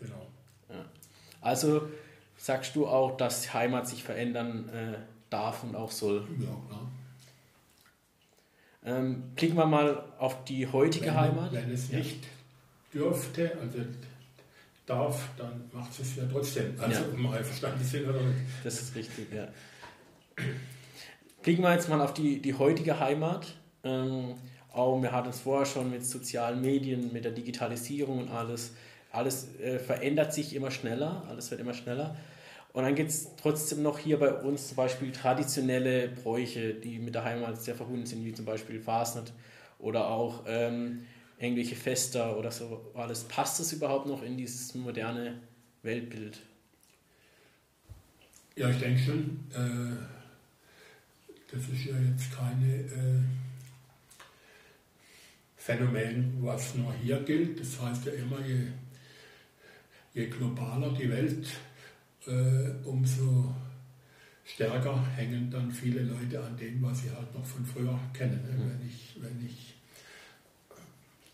Genau. 0.00 0.28
Ja. 0.68 0.84
Also 1.40 1.88
sagst 2.42 2.74
du 2.74 2.88
auch, 2.88 3.16
dass 3.16 3.54
Heimat 3.54 3.86
sich 3.86 4.02
verändern 4.02 4.68
äh, 4.70 4.98
darf 5.30 5.62
und 5.62 5.76
auch 5.76 5.92
soll. 5.92 6.26
Ja, 6.40 6.48
klar. 6.68 6.90
Ähm, 8.84 9.30
blicken 9.36 9.56
wir 9.56 9.66
mal 9.66 10.02
auf 10.18 10.42
die 10.42 10.66
heutige 10.66 11.06
wenn, 11.06 11.20
Heimat. 11.20 11.52
Wenn 11.52 11.70
es 11.70 11.90
nicht 11.90 12.26
dürfte, 12.92 13.56
also 13.60 13.78
darf, 14.86 15.28
dann 15.36 15.70
macht 15.72 15.92
es 16.00 16.16
ja 16.16 16.24
trotzdem. 16.30 16.74
Also 16.80 17.02
ja. 17.02 17.08
um 17.14 17.30
einverstanden 17.30 17.84
sind 17.84 18.08
oder 18.08 18.20
nicht. 18.20 18.40
Das 18.64 18.82
ist 18.82 18.96
richtig, 18.96 19.32
ja. 19.32 19.46
Blicken 21.42 21.62
wir 21.62 21.72
jetzt 21.72 21.88
mal 21.88 22.00
auf 22.00 22.12
die, 22.12 22.42
die 22.42 22.54
heutige 22.54 22.98
Heimat. 22.98 23.54
Ähm, 23.84 24.34
auch 24.72 25.00
wir 25.00 25.12
hatten 25.12 25.28
es 25.28 25.38
vorher 25.38 25.64
schon 25.66 25.92
mit 25.92 26.04
sozialen 26.04 26.60
Medien, 26.60 27.12
mit 27.12 27.24
der 27.24 27.32
Digitalisierung 27.32 28.18
und 28.18 28.30
alles. 28.30 28.72
Alles 29.12 29.54
äh, 29.60 29.78
verändert 29.78 30.32
sich 30.32 30.54
immer 30.54 30.70
schneller, 30.70 31.24
alles 31.28 31.50
wird 31.50 31.60
immer 31.60 31.74
schneller. 31.74 32.16
Und 32.72 32.84
dann 32.84 32.94
gibt 32.94 33.10
es 33.10 33.36
trotzdem 33.36 33.82
noch 33.82 33.98
hier 33.98 34.18
bei 34.18 34.32
uns 34.32 34.68
zum 34.68 34.76
Beispiel 34.76 35.12
traditionelle 35.12 36.08
Bräuche, 36.08 36.72
die 36.72 36.98
mit 36.98 37.14
der 37.14 37.24
Heimat 37.24 37.60
sehr 37.60 37.74
verbunden 37.74 38.06
sind, 38.06 38.24
wie 38.24 38.32
zum 38.32 38.46
Beispiel 38.46 38.80
Fasnet 38.80 39.32
oder 39.78 40.08
auch 40.08 40.44
ähm, 40.46 41.04
irgendwelche 41.38 41.76
Fester 41.76 42.38
oder 42.38 42.50
so 42.50 42.90
alles. 42.94 43.24
Passt 43.24 43.60
das 43.60 43.72
überhaupt 43.74 44.06
noch 44.06 44.22
in 44.22 44.38
dieses 44.38 44.74
moderne 44.74 45.38
Weltbild? 45.82 46.40
Ja, 48.56 48.70
ich 48.70 48.78
denke 48.78 49.00
schon. 49.00 49.40
Äh, 49.52 49.96
das 51.50 51.68
ist 51.68 51.84
ja 51.84 51.94
jetzt 51.98 52.34
keine 52.34 52.74
äh, 52.74 53.22
Phänomen, 55.56 56.38
was 56.40 56.74
nur 56.74 56.94
hier 56.94 57.20
gilt. 57.20 57.60
Das 57.60 57.80
heißt 57.80 58.06
ja 58.06 58.12
immer, 58.12 58.40
je, 58.40 58.68
je 60.14 60.28
globaler 60.28 60.92
die 60.94 61.10
Welt 61.10 61.46
äh, 62.26 62.70
umso 62.84 63.54
stärker 64.44 65.06
hängen 65.16 65.50
dann 65.50 65.70
viele 65.70 66.02
Leute 66.02 66.42
an 66.42 66.56
dem, 66.56 66.82
was 66.82 67.02
sie 67.02 67.10
halt 67.10 67.32
noch 67.34 67.44
von 67.44 67.64
früher 67.64 67.98
kennen. 68.12 68.42
Ne? 68.42 68.64
Mhm. 68.64 68.70
Wenn, 68.70 68.86
ich, 68.86 69.16
wenn 69.20 69.46
ich 69.46 69.74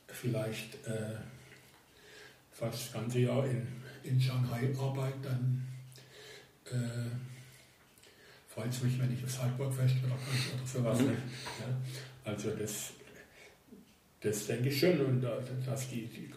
vielleicht 0.08 0.74
äh, 0.86 1.16
fast 2.52 2.86
das 2.86 2.92
ganze 2.92 3.20
Jahr 3.20 3.44
in, 3.46 3.66
in 4.04 4.20
Shanghai 4.20 4.68
arbeite, 4.78 5.18
dann 5.22 5.66
äh, 6.66 7.10
freut 8.48 8.70
es 8.70 8.82
mich, 8.82 8.98
wenn 8.98 9.12
ich 9.12 9.24
aufs 9.24 9.40
Halbburgfest 9.40 9.96
oder, 10.04 10.14
oder 10.14 10.66
sowas. 10.66 11.00
Mhm. 11.00 11.06
Ne? 11.06 11.16
Also 12.24 12.50
das 12.50 12.92
das 14.20 14.46
denke 14.46 14.68
ich 14.68 14.80
schon. 14.80 15.00
Und 15.00 15.22
dass 15.22 15.88
die, 15.88 16.06
die 16.06 16.30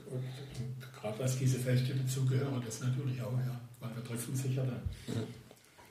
gerade 1.01 1.19
was 1.19 1.37
diese 1.37 1.59
Feste 1.59 1.95
dazugehören, 1.95 2.61
das 2.65 2.81
natürlich 2.81 3.21
auch, 3.21 3.33
ja. 3.33 3.59
Weil 3.79 3.95
wir 3.95 4.03
treffen 4.03 4.35
sich 4.35 4.55
ja 4.55 4.63
dann. 4.63 4.81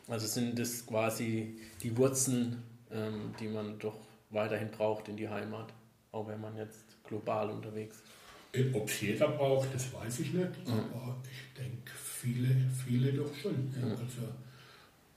Also 0.09 0.27
sind 0.27 0.59
das 0.59 0.87
quasi 0.87 1.59
die 1.83 1.97
Wurzeln, 1.97 2.63
ähm, 2.91 3.35
die 3.39 3.49
man 3.49 3.79
doch 3.79 3.99
weiterhin 4.31 4.71
braucht 4.71 5.09
in 5.09 5.17
die 5.17 5.29
Heimat, 5.29 5.73
auch 6.13 6.27
wenn 6.29 6.41
man 6.41 6.57
jetzt 6.57 6.85
global 7.05 7.51
unterwegs 7.51 7.97
ist. 7.97 8.05
Äh, 8.53 8.73
Ob 8.75 8.89
es 8.89 9.01
jeder 9.01 9.29
braucht, 9.29 9.73
das 9.73 9.93
weiß 9.93 10.21
ich 10.21 10.33
nicht, 10.33 10.67
mhm. 10.67 10.85
aber 10.93 11.17
ich 11.25 11.55
denke, 11.57 11.93
viele, 11.95 12.49
viele 12.85 13.13
doch 13.13 13.35
schon. 13.35 13.53
Mhm. 13.53 13.93
Also 13.93 14.29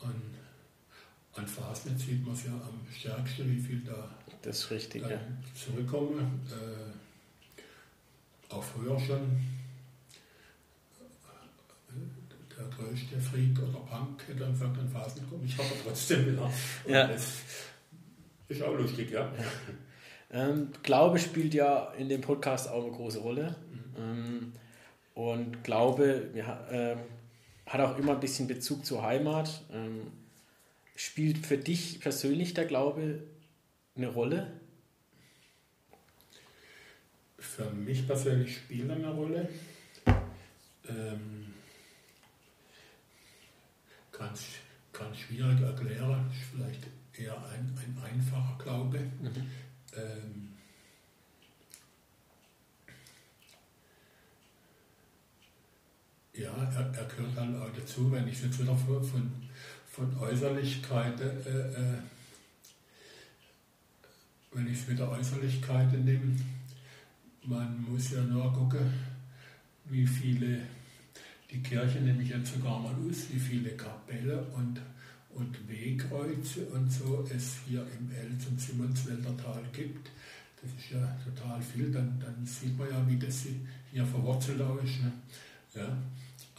an, 0.02 0.22
an 1.34 1.48
Fasnet 1.48 2.00
sieht 2.00 2.24
man 2.24 2.36
es 2.36 2.46
ja 2.46 2.54
am 2.54 2.80
stärksten, 2.92 3.52
wie 3.52 3.60
viel 3.60 3.82
da 3.82 4.10
das 4.44 4.60
ist 4.60 4.72
richtig, 4.72 5.04
ja. 5.04 5.20
zurückkommen. 5.56 6.42
Äh, 6.50 6.94
auch 8.54 8.64
früher 8.64 9.00
schon. 9.00 9.42
Der 12.58 12.66
größte 12.66 13.20
Freak 13.20 13.58
oder 13.60 13.80
Punk 13.80 14.28
hätte 14.28 14.40
dann 14.40 14.54
gesagt, 14.54 14.78
dann 14.78 14.90
Phasen 14.90 15.30
kommen. 15.30 15.46
Ich 15.46 15.58
habe 15.58 15.70
trotzdem 15.84 16.34
wieder. 16.34 16.52
Ja. 16.88 17.08
Das 17.08 17.42
ist 18.48 18.62
auch 18.62 18.76
lustig, 18.78 19.12
ja. 19.12 19.32
Ähm, 20.32 20.70
Glaube 20.82 21.20
spielt 21.20 21.54
ja 21.54 21.94
in 21.98 22.10
dem 22.10 22.22
Podcast 22.22 22.70
auch 22.70 22.84
eine 22.84 22.92
große 22.92 23.20
Rolle. 23.20 23.56
Ähm, 23.98 24.52
und 25.14 25.64
Glaube 25.64 26.32
ja, 26.34 26.68
ähm, 26.72 27.00
hat 27.66 27.82
auch 27.82 27.98
immer 27.98 28.14
ein 28.14 28.20
bisschen 28.20 28.48
Bezug 28.48 28.86
zur 28.86 29.04
Heimat. 29.04 29.64
Ähm, 29.72 30.08
spielt 30.96 31.46
für 31.46 31.58
dich 31.58 32.00
persönlich 32.00 32.54
der 32.54 32.66
Glaube 32.66 33.24
eine 33.96 34.08
Rolle? 34.08 34.52
Für 37.38 37.70
mich 37.70 38.08
persönlich 38.08 38.58
spielt 38.58 38.90
er 38.90 38.96
eine 38.96 39.12
Rolle. 39.12 39.50
Ähm, 40.90 41.53
ganz, 44.18 44.46
ganz 44.94 45.18
schwierig 45.18 45.60
erklären, 45.62 46.30
ist 46.32 46.50
vielleicht 46.52 46.88
eher 47.18 47.38
ein, 47.50 47.78
ein 47.78 47.98
einfacher 48.04 48.58
Glaube. 48.64 49.00
Ähm, 49.96 50.54
ja, 56.34 56.52
er, 56.52 56.94
er 56.96 57.06
gehört 57.06 57.38
dann 57.38 57.62
auch 57.62 57.70
dazu, 57.76 58.12
wenn 58.12 58.28
ich 58.28 58.42
jetzt 58.42 58.60
wieder 58.60 58.76
von, 58.76 59.04
von, 59.04 59.32
von 59.90 60.18
Äußerlichkeiten, 60.18 61.46
äh, 61.46 61.70
äh, 61.70 61.98
wenn 64.54 64.68
ich 64.68 64.80
es 64.80 64.88
mit 64.88 65.00
der 65.00 65.10
Äußerlichkeiten 65.10 66.06
nehme, 66.06 66.38
man 67.46 67.84
muss 67.84 68.12
ja 68.12 68.22
nur 68.22 68.52
gucken, 68.54 68.94
wie 69.86 70.08
viele, 70.08 70.62
die 71.54 71.62
Kirche 71.62 72.00
nehme 72.00 72.24
ich 72.24 72.30
jetzt 72.30 72.54
sogar 72.54 72.80
mal 72.80 72.96
aus, 73.08 73.30
wie 73.30 73.40
viele 73.40 73.70
Kapelle 73.78 74.42
und, 74.56 74.82
und 75.36 75.70
Wegkreuze 75.70 76.66
und 76.68 76.92
so 76.92 77.24
es 77.30 77.58
hier 77.68 77.86
im 78.00 78.12
Els- 78.12 78.48
und 78.48 78.60
Simmonswälder 78.60 79.38
Tal 79.38 79.64
gibt. 79.72 80.10
Das 80.60 80.72
ist 80.72 80.92
ja 80.92 81.18
total 81.24 81.62
viel, 81.62 81.92
dann, 81.92 82.20
dann 82.20 82.44
sieht 82.46 82.76
man 82.78 82.90
ja, 82.90 83.08
wie 83.08 83.18
das 83.18 83.46
hier 83.92 84.06
verwurzelt 84.06 84.60
ist. 84.84 85.04
Ne? 85.04 85.12
Ja, 85.76 85.98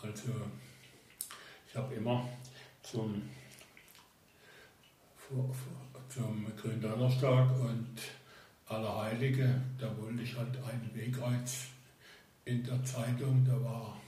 also 0.00 0.32
ich 1.68 1.74
habe 1.74 1.94
immer 1.94 2.28
zum, 2.82 3.22
vor, 5.16 5.52
vor, 5.52 6.02
zum 6.08 6.46
Gründonnerstag 6.56 7.50
und 7.60 8.00
Allerheilige, 8.66 9.60
da 9.78 9.96
wollte 9.98 10.22
ich 10.22 10.36
halt 10.36 10.56
einen 10.56 10.90
Wegkreuz 10.94 11.66
in 12.44 12.62
der 12.62 12.82
Zeitung, 12.84 13.44
da 13.44 13.62
war, 13.62 14.00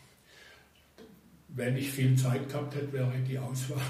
wenn 1.57 1.77
ich 1.77 1.90
viel 1.90 2.16
Zeit 2.16 2.49
gehabt 2.49 2.75
hätte, 2.75 2.92
wäre 2.92 3.11
die 3.27 3.38
Auswahl 3.38 3.81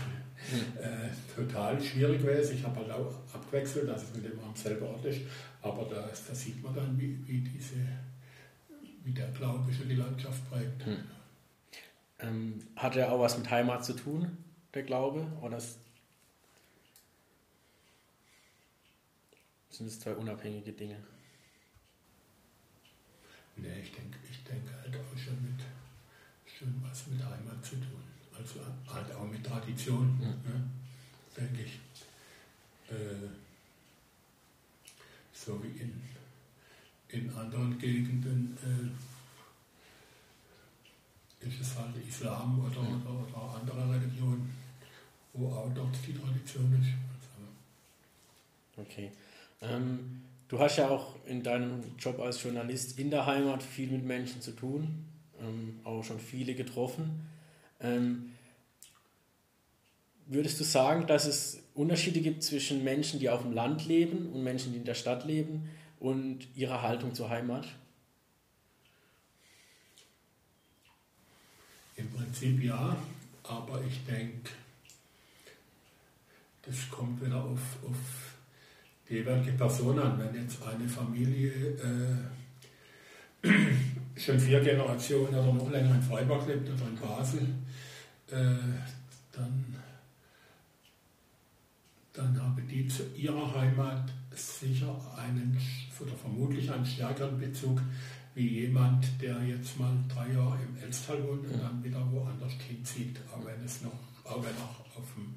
äh, 0.81 1.09
total 1.35 1.81
schwierig 1.83 2.23
gewesen. 2.23 2.57
Ich 2.57 2.65
habe 2.65 2.77
halt 2.77 2.93
auch 2.93 3.13
abgewechselt, 3.35 3.89
dass 3.89 4.05
es 4.05 4.15
mit 4.15 4.25
dem 4.25 4.39
am 4.39 4.55
selben 4.55 4.87
Ort 4.87 5.05
ist, 5.05 5.23
aber 5.63 5.85
da, 5.85 6.09
da 6.09 6.35
sieht 6.35 6.63
man 6.63 6.75
dann, 6.75 6.99
wie, 6.99 7.19
wie, 7.27 7.41
diese, 7.41 7.75
wie 9.03 9.11
der 9.13 9.29
Glaube 9.29 9.73
schon 9.73 9.89
die 9.89 9.97
Landschaft 9.97 10.49
prägt. 10.49 10.87
Hm. 10.87 10.99
Ähm, 12.21 12.61
hat 12.77 12.95
er 12.97 13.13
auch 13.13 13.21
was 13.21 13.37
mit 13.37 13.51
Heimat 13.51 13.85
zu 13.85 13.95
tun, 13.95 14.39
der 14.73 14.85
Glaube? 14.85 15.27
Oder 15.43 15.59
sind 19.71 19.89
es 19.89 19.99
zwei 19.99 20.13
unabhängige 20.15 20.73
Dinge? 20.73 20.97
Nee, 23.57 23.81
ich 23.83 23.91
denke 23.91 24.19
ich 24.31 24.45
denk 24.45 24.63
halt 24.83 24.95
auch 24.97 25.19
schon 25.19 25.43
mit 25.43 25.61
schon 26.59 26.75
was 26.83 27.07
mit 27.09 27.23
Heimat 27.23 27.65
zu 27.65 27.77
tun. 27.77 28.03
Also 28.37 28.61
halt 28.93 29.13
auch 29.15 29.27
mit 29.27 29.45
Tradition, 29.45 30.07
Mhm. 30.19 30.51
ne, 30.51 30.71
denke 31.37 31.63
ich. 31.63 31.79
Äh, 32.93 33.29
so 35.33 35.63
wie 35.63 35.79
in, 35.81 36.03
in 37.09 37.31
anderen 37.35 37.79
Gegenden 37.79 38.57
äh, 41.43 41.47
ist 41.47 41.61
es 41.61 41.77
halt 41.79 41.95
Islam 42.09 42.59
oder, 42.65 42.83
Mhm. 42.83 43.03
oder, 43.07 43.27
oder 43.29 43.55
andere 43.61 43.95
Religionen, 43.95 44.55
wo 45.35 45.49
auch 45.53 45.71
dort 45.75 45.95
die 46.07 46.15
Tradition 46.15 46.73
ist. 46.83 46.91
Okay. 48.79 49.11
Ähm, 49.63 50.23
du 50.49 50.59
hast 50.59 50.77
ja 50.77 50.89
auch 50.91 51.15
in 51.27 51.43
deinem 51.43 51.83
Job 51.99 52.21
als 52.21 52.43
Journalist 52.43 52.99
in 52.99 53.11
der 53.11 53.25
Heimat 53.25 53.63
viel 53.63 53.91
mit 53.91 54.05
Menschen 54.05 54.43
zu 54.43 54.53
tun, 54.53 55.05
ähm, 55.41 55.81
auch 55.85 56.03
schon 56.03 56.21
viele 56.21 56.55
getroffen. 56.55 57.27
Ähm, 57.81 58.33
würdest 60.27 60.59
du 60.61 60.65
sagen, 60.65 61.07
dass 61.07 61.27
es 61.27 61.63
Unterschiede 61.75 62.21
gibt 62.21 62.43
zwischen 62.43 62.85
Menschen, 62.85 63.21
die 63.21 63.29
auf 63.29 63.43
dem 63.43 63.53
Land 63.53 63.87
leben 63.87 64.33
und 64.33 64.43
Menschen, 64.43 64.73
die 64.73 64.79
in 64.79 64.85
der 64.85 64.95
Stadt 64.95 65.25
leben 65.25 65.69
und 66.01 66.47
ihrer 66.55 66.83
Haltung 66.83 67.15
zur 67.15 67.31
Heimat? 67.31 67.67
Im 71.97 72.11
Prinzip 72.11 72.63
ja, 72.63 72.97
aber 73.43 73.83
ich 73.83 74.05
denke, 74.05 74.51
das 76.63 76.91
kommt 76.91 77.25
wieder 77.25 77.43
auf, 77.43 77.61
auf 77.89 77.97
die 79.09 79.15
jeweilige 79.15 79.53
Person 79.53 79.99
an. 79.99 80.19
Wenn 80.19 80.43
jetzt 80.43 80.63
eine 80.63 80.89
Familie 80.89 82.29
äh, 83.43 83.49
schon 84.17 84.41
vier 84.41 84.61
Generationen 84.61 85.35
oder 85.35 85.53
noch 85.53 85.71
länger 85.71 85.95
in 85.95 86.03
Freiburg 86.03 86.47
lebt 86.49 86.69
oder 86.71 86.89
in 86.89 86.97
Basel, 86.97 87.43
äh, 88.31 88.59
dann, 89.33 89.77
dann 92.13 92.43
haben 92.43 92.67
die 92.69 92.89
zu 92.89 93.03
ihrer 93.15 93.55
Heimat 93.55 94.11
sicher 94.35 94.95
einen 95.17 95.59
oder 96.01 96.15
vermutlich 96.15 96.71
einen 96.71 96.85
stärkeren 96.85 97.39
Bezug 97.39 97.81
wie 98.35 98.61
jemand, 98.61 99.07
der 99.23 99.43
jetzt 99.45 99.79
mal 99.79 99.93
drei 100.09 100.33
Jahre 100.33 100.59
im 100.63 100.83
Elstal 100.83 101.23
wohnt 101.27 101.47
und 101.47 101.63
dann 101.63 101.83
wieder 101.83 102.07
woanders 102.13 102.53
hinzieht, 102.69 103.19
auch 103.33 103.45
wenn 103.47 103.65
es 103.65 103.81
noch, 103.81 103.99
auch 104.25 104.43
wenn 104.43 104.55
er 104.55 104.99
auf 104.99 105.15
dem, 105.15 105.35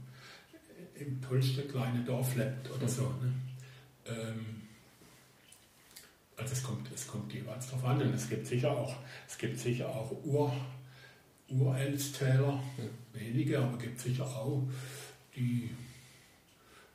im 0.96 1.22
tollsten 1.22 1.66
kleinen 1.70 2.06
Dorf 2.06 2.36
lebt 2.36 2.70
oder 2.70 2.90
so. 2.90 3.04
Ne? 3.04 3.34
Ähm, 4.06 4.60
also 6.40 6.54
es 6.54 6.64
kommt, 6.64 6.90
es 6.94 7.08
kommt 7.08 7.34
jeweils 7.34 7.68
darauf 7.68 7.86
an 7.86 8.02
und 8.02 8.14
es 8.14 8.30
gibt 8.30 8.48
sicher 8.48 8.72
auch, 8.72 8.96
es 9.28 9.38
gibt 9.38 9.60
sicher 9.60 9.88
auch 9.90 10.12
Ur, 10.24 10.54
Urelstäler, 11.50 12.62
wenige, 13.14 13.60
aber 13.60 13.76
es 13.78 13.84
gibt 13.84 14.00
sicher 14.00 14.26
auch, 14.26 14.64
die 15.36 15.70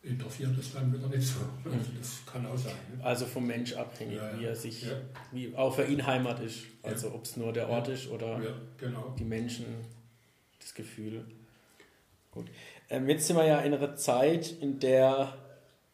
interessiert 0.02 0.56
es 0.58 0.72
dann 0.72 0.92
wieder 0.92 1.08
nicht 1.08 1.26
so. 1.26 1.40
Also 1.64 1.90
das 1.98 2.22
kann 2.30 2.44
auch 2.46 2.56
sein. 2.56 2.74
Ne? 2.96 3.04
Also 3.04 3.24
vom 3.26 3.46
Mensch 3.46 3.72
abhängig, 3.72 4.16
Ja, 4.16 4.30
ja. 4.32 4.38
wie 4.38 4.44
er 4.44 4.56
sich, 4.56 4.82
Ja. 4.82 4.92
wie 5.32 5.54
auch 5.56 5.74
für 5.74 5.84
ihn 5.86 6.06
Heimat 6.06 6.40
ist. 6.40 6.64
Also 6.82 7.12
ob 7.14 7.24
es 7.24 7.36
nur 7.36 7.52
der 7.52 7.68
Ort 7.68 7.88
ist 7.88 8.08
oder 8.08 8.40
genau. 8.78 9.14
die 9.18 9.24
Menschen, 9.24 9.64
das 10.60 10.74
Gefühl. 10.74 11.24
Gut. 12.32 12.46
Ähm, 12.90 13.08
jetzt 13.08 13.26
sind 13.26 13.36
wir 13.36 13.46
ja 13.46 13.60
in 13.60 13.72
einer 13.72 13.96
Zeit, 13.96 14.52
in 14.60 14.78
der 14.78 15.34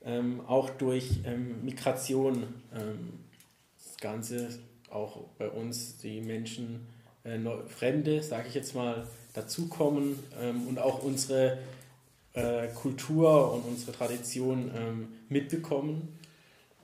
ähm, 0.04 0.40
auch 0.46 0.70
durch 0.70 1.20
ähm, 1.24 1.64
Migration 1.64 2.42
ähm, 2.74 3.19
das 3.19 3.19
Ganze, 4.00 4.48
auch 4.90 5.18
bei 5.38 5.48
uns 5.48 5.98
die 5.98 6.20
Menschen, 6.20 6.86
äh, 7.24 7.38
Fremde, 7.68 8.22
sage 8.22 8.48
ich 8.48 8.54
jetzt 8.54 8.74
mal, 8.74 9.06
dazukommen 9.34 10.18
ähm, 10.40 10.66
und 10.66 10.78
auch 10.78 11.02
unsere 11.02 11.58
äh, 12.32 12.68
Kultur 12.68 13.52
und 13.52 13.62
unsere 13.62 13.92
Tradition 13.92 14.70
ähm, 14.74 15.08
mitbekommen, 15.28 16.18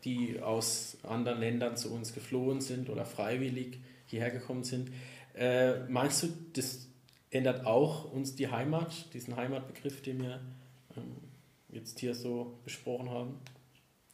die 0.04 0.40
aus 0.40 0.98
anderen 1.02 1.40
Ländern 1.40 1.76
zu 1.76 1.92
uns 1.92 2.12
geflohen 2.12 2.60
sind 2.60 2.90
oder 2.90 3.04
freiwillig 3.04 3.78
hierher 4.06 4.30
gekommen 4.30 4.64
sind. 4.64 4.90
Äh, 5.34 5.80
meinst 5.88 6.22
du, 6.22 6.28
das 6.52 6.86
ändert 7.30 7.66
auch 7.66 8.12
uns 8.12 8.36
die 8.36 8.48
Heimat, 8.48 9.12
diesen 9.14 9.36
Heimatbegriff, 9.36 10.02
den 10.02 10.22
wir 10.22 10.40
ähm, 10.96 11.16
jetzt 11.70 11.98
hier 11.98 12.14
so 12.14 12.58
besprochen 12.64 13.10
haben? 13.10 13.34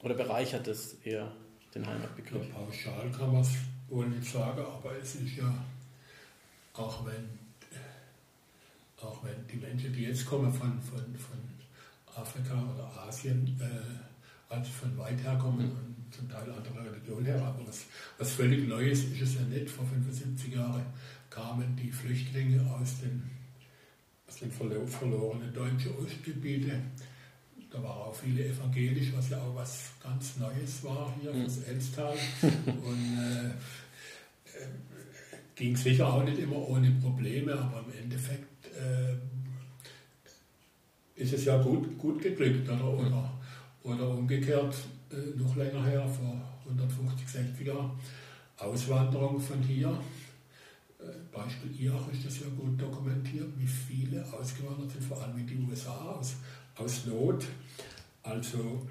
Oder 0.03 0.15
bereichert 0.15 0.67
das 0.67 0.95
eher 1.05 1.33
den 1.75 1.83
Ja, 1.85 1.89
Heimatbegriff? 1.91 2.51
pauschal 2.53 3.11
kann 3.11 3.33
man 3.33 3.43
es 3.43 3.51
wohl 3.89 4.07
nicht 4.09 4.31
sagen, 4.31 4.61
aber 4.61 4.97
es 5.01 5.15
ist 5.17 5.37
ja, 5.37 5.53
auch 6.75 7.05
wenn, 7.07 7.39
auch 9.01 9.23
wenn 9.25 9.47
die 9.47 9.57
Menschen, 9.57 9.93
die 9.93 10.03
jetzt 10.05 10.27
kommen 10.27 10.53
von, 10.53 10.81
von, 10.81 10.99
von 11.17 11.39
Afrika 12.15 12.55
oder 12.75 12.89
Asien, 13.09 13.59
äh, 13.61 14.53
also 14.53 14.71
von 14.71 14.97
weit 14.99 15.23
her 15.23 15.37
kommen 15.37 15.71
und 15.71 16.15
zum 16.15 16.29
Teil 16.29 16.51
andere 16.51 16.91
Religionen 16.91 17.25
her, 17.25 17.43
aber 17.43 17.67
was, 17.67 17.87
was 18.19 18.33
völlig 18.33 18.69
Neues 18.69 19.05
ist 19.05 19.21
es 19.23 19.35
ja 19.37 19.41
nicht. 19.43 19.71
Vor 19.71 19.87
75 19.87 20.53
Jahren 20.55 20.85
kamen 21.31 21.75
die 21.77 21.91
Flüchtlinge 21.91 22.61
aus 22.75 23.01
den, 23.01 23.31
aus 24.29 24.37
den 24.37 24.53
verlo- 24.53 24.87
verlorenen 24.87 25.53
deutschen 25.55 25.97
Ostgebieten. 25.97 26.83
Da 27.73 27.83
war 27.83 27.97
auch 27.97 28.15
viele 28.15 28.45
evangelisch, 28.47 29.13
was 29.17 29.31
ja 29.31 29.39
auch 29.39 29.55
was 29.55 29.91
ganz 30.03 30.37
Neues 30.37 30.85
war 30.85 31.13
hier 31.21 31.33
Mhm. 31.33 31.43
fürs 31.43 31.59
Elstal. 31.65 32.15
Und 32.43 33.19
äh, 33.19 33.49
äh, 33.49 34.67
ging 35.55 35.75
sicher 35.77 36.13
auch 36.13 36.23
nicht 36.25 36.39
immer 36.39 36.57
ohne 36.69 36.91
Probleme, 37.01 37.55
aber 37.55 37.85
im 37.87 38.05
Endeffekt 38.05 38.49
ist 41.15 41.33
es 41.33 41.45
ja 41.45 41.61
gut, 41.63 41.97
gut 41.99 42.21
geglückt. 42.23 42.69
Oder, 42.69 42.89
oder, 42.89 43.31
oder 43.85 44.09
umgekehrt, 44.11 44.75
äh, 45.11 45.39
noch 45.39 45.55
länger 45.57 45.85
her, 45.85 46.07
vor 46.09 46.41
150, 46.65 47.29
60 47.29 47.67
Jahren, 47.67 47.93
Auswanderung 48.59 49.41
von 49.41 49.63
hier. 49.63 49.89
Äh, 50.99 51.05
Beispiel 51.33 51.71
Irak 51.81 52.13
ist 52.13 52.27
das 52.27 52.41
ja 52.41 52.47
gut 52.59 52.81
dokumentiert, 52.81 53.49
wie 53.59 53.67
viele 53.67 54.25
ausgewandert 54.33 54.91
sind, 54.91 55.05
vor 55.05 55.23
allem 55.23 55.37
in 55.39 55.47
die 55.47 55.59
USA 55.71 55.95
aus, 56.19 56.35
aus 56.77 57.07
Not. 57.07 57.45
Also 58.23 58.87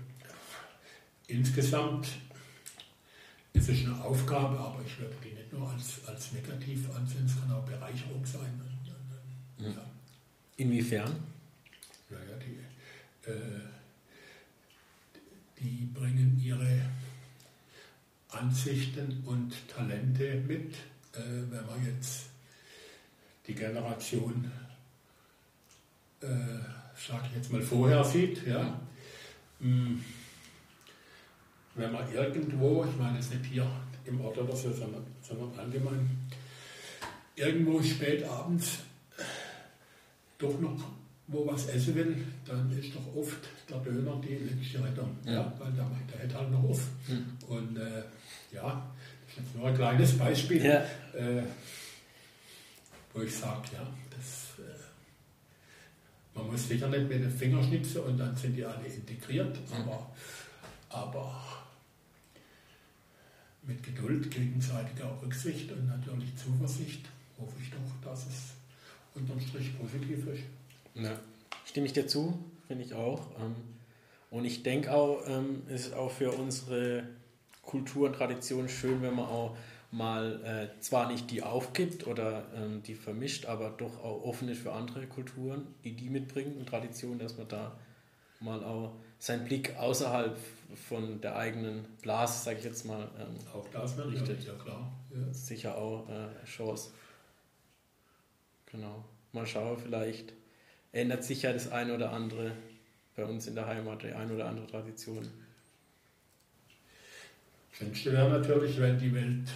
insgesamt 1.28 2.08
ist 3.54 3.70
es 3.70 3.86
eine 3.86 4.04
Aufgabe, 4.04 4.58
aber 4.60 4.82
ich 4.86 5.00
würde 5.00 5.16
die 5.24 5.34
nicht 5.34 5.52
nur 5.52 5.70
als, 5.70 6.06
als 6.08 6.32
negativ 6.32 6.90
ansehen, 6.96 7.26
es 7.26 7.40
kann 7.40 7.52
auch 7.52 7.66
Bereicherung 7.66 8.26
sein. 8.26 8.62
Ja. 9.58 9.86
Inwiefern? 10.58 11.16
Naja, 12.10 12.38
die, 12.38 13.30
äh, 13.30 13.62
die 15.60 15.86
bringen 15.94 16.42
ihre 16.44 16.82
Ansichten 18.30 19.24
und 19.26 19.54
Talente 19.68 20.36
mit. 20.48 20.74
Äh, 21.14 21.20
wenn 21.50 21.66
man 21.66 21.86
jetzt 21.86 22.28
die 23.48 23.54
Generation, 23.54 24.52
äh, 26.22 26.28
sage 27.08 27.24
ich 27.30 27.38
jetzt 27.38 27.52
mal, 27.52 27.62
vorher 27.62 28.04
sieht, 28.04 28.46
ja, 28.46 28.80
hm, 29.60 30.04
wenn 31.76 31.92
man 31.92 32.12
irgendwo, 32.14 32.86
ich 32.86 32.98
meine 32.98 33.18
jetzt 33.18 33.34
nicht 33.34 33.46
hier 33.46 33.70
im 34.06 34.22
Ort 34.22 34.38
oder 34.38 34.56
so, 34.56 34.72
sondern, 34.72 35.06
sondern 35.22 35.58
allgemein, 35.58 36.10
irgendwo 37.36 37.82
spät 37.82 38.24
abends 38.24 38.80
doch 40.38 40.60
noch 40.60 40.84
wo 41.32 41.48
was 41.48 41.68
essen 41.68 41.96
will, 41.96 42.26
dann 42.46 42.72
ist 42.78 42.94
doch 42.94 43.16
oft 43.16 43.48
der 43.70 43.78
Döner 43.78 44.22
die 44.22 44.36
letzte 44.36 44.84
Rettung. 44.84 45.18
Ja. 45.26 45.32
ja 45.32 45.54
weil 45.60 45.72
der, 45.72 45.90
der 46.12 46.20
hält 46.20 46.36
halt 46.36 46.52
noch 46.52 46.64
auf. 46.64 46.82
Mhm. 47.08 47.38
Und 47.48 47.78
äh, 47.78 48.04
ja, 48.52 48.92
das 49.26 49.38
ist 49.38 49.38
jetzt 49.38 49.56
nur 49.56 49.68
ein 49.68 49.76
kleines 49.76 50.18
Beispiel, 50.18 50.66
ja. 50.66 50.84
äh, 51.18 51.44
wo 53.14 53.22
ich 53.22 53.34
sage, 53.34 53.62
ja, 53.74 53.88
man 56.34 56.48
muss 56.48 56.68
sicher 56.68 56.88
nicht 56.88 57.10
mit 57.10 57.24
den 57.24 57.32
Fingern 57.32 57.64
schnipsen 57.64 58.02
und 58.02 58.18
dann 58.18 58.36
sind 58.36 58.56
die 58.56 58.66
alle 58.66 58.86
integriert, 58.86 59.58
aber, 59.72 60.12
aber 60.90 61.42
mit 63.64 63.84
Geduld, 63.84 64.32
gegenseitiger 64.32 65.18
Rücksicht 65.22 65.72
und 65.72 65.88
natürlich 65.88 66.36
Zuversicht 66.36 67.06
hoffe 67.40 67.56
ich 67.62 67.70
doch, 67.70 68.10
dass 68.10 68.28
es 68.28 68.54
unterm 69.14 69.40
Strich 69.40 69.78
positiv 69.78 70.28
ist. 70.28 70.44
Ja, 70.96 71.20
stimme 71.66 71.86
ich 71.86 71.94
dir 71.94 72.08
zu, 72.08 72.38
finde 72.68 72.84
ich 72.84 72.94
auch. 72.94 73.28
Ähm, 73.40 73.56
und 74.30 74.46
ich 74.46 74.64
denke 74.64 74.94
auch, 74.94 75.24
ähm, 75.28 75.64
es 75.68 75.88
ist 75.88 75.94
auch 75.94 76.12
für 76.12 76.32
unsere 76.32 77.04
Kultur 77.62 78.08
und 78.08 78.16
Tradition 78.16 78.70
schön, 78.70 79.02
wenn 79.02 79.16
man 79.16 79.26
auch 79.26 79.58
mal 79.92 80.42
äh, 80.44 80.82
zwar 80.82 81.12
nicht 81.12 81.30
die 81.32 81.44
aufgibt 81.44 82.08
oder 82.08 82.46
ähm, 82.56 82.82
die 82.84 82.96
vermischt, 82.96 83.46
aber 83.46 83.70
doch 83.72 84.04
auch 84.04 84.24
offen 84.24 84.48
ist 84.50 84.62
für 84.62 84.72
andere 84.72 85.06
Kulturen, 85.06 85.68
die 85.84 85.94
die 85.94 86.10
mitbringen 86.10 86.58
und 86.58 86.70
Traditionen, 86.70 87.20
dass 87.20 87.38
man 87.38 87.48
da 87.50 87.78
mal 88.40 88.64
auch 88.64 88.94
seinen 89.20 89.46
Blick 89.46 89.76
außerhalb 89.78 90.38
von 90.88 91.20
der 91.22 91.36
eigenen 91.36 91.84
Blase, 92.02 92.44
sage 92.44 92.60
ich 92.60 92.64
jetzt 92.64 92.86
mal, 92.86 93.10
ähm, 93.20 93.38
auch 93.54 93.68
das 93.72 93.98
richtet. 93.98 94.44
Ja, 94.46 94.54
klar. 94.54 94.92
Ja. 95.14 95.34
Sicher 95.34 95.78
auch 95.78 96.08
äh, 96.10 96.46
Chance. 96.46 96.92
Genau. 98.72 99.04
Mal 99.34 99.46
schauen, 99.46 99.78
vielleicht 99.78 100.34
ändert 100.94 101.24
sich 101.24 101.42
ja 101.42 101.54
das 101.54 101.72
eine 101.72 101.94
oder 101.94 102.12
andere 102.12 102.54
bei 103.16 103.26
uns 103.26 103.48
in 103.48 103.56
der 103.56 103.68
Heimat, 103.68 104.04
die 104.04 104.14
eine 104.14 104.34
oder 104.34 104.48
andere 104.48 104.68
Tradition. 104.68 105.28
Schönste 107.72 108.12
wäre 108.12 108.30
natürlich, 108.30 108.80
wenn 108.80 108.98
die 108.98 109.14
Welt 109.14 109.50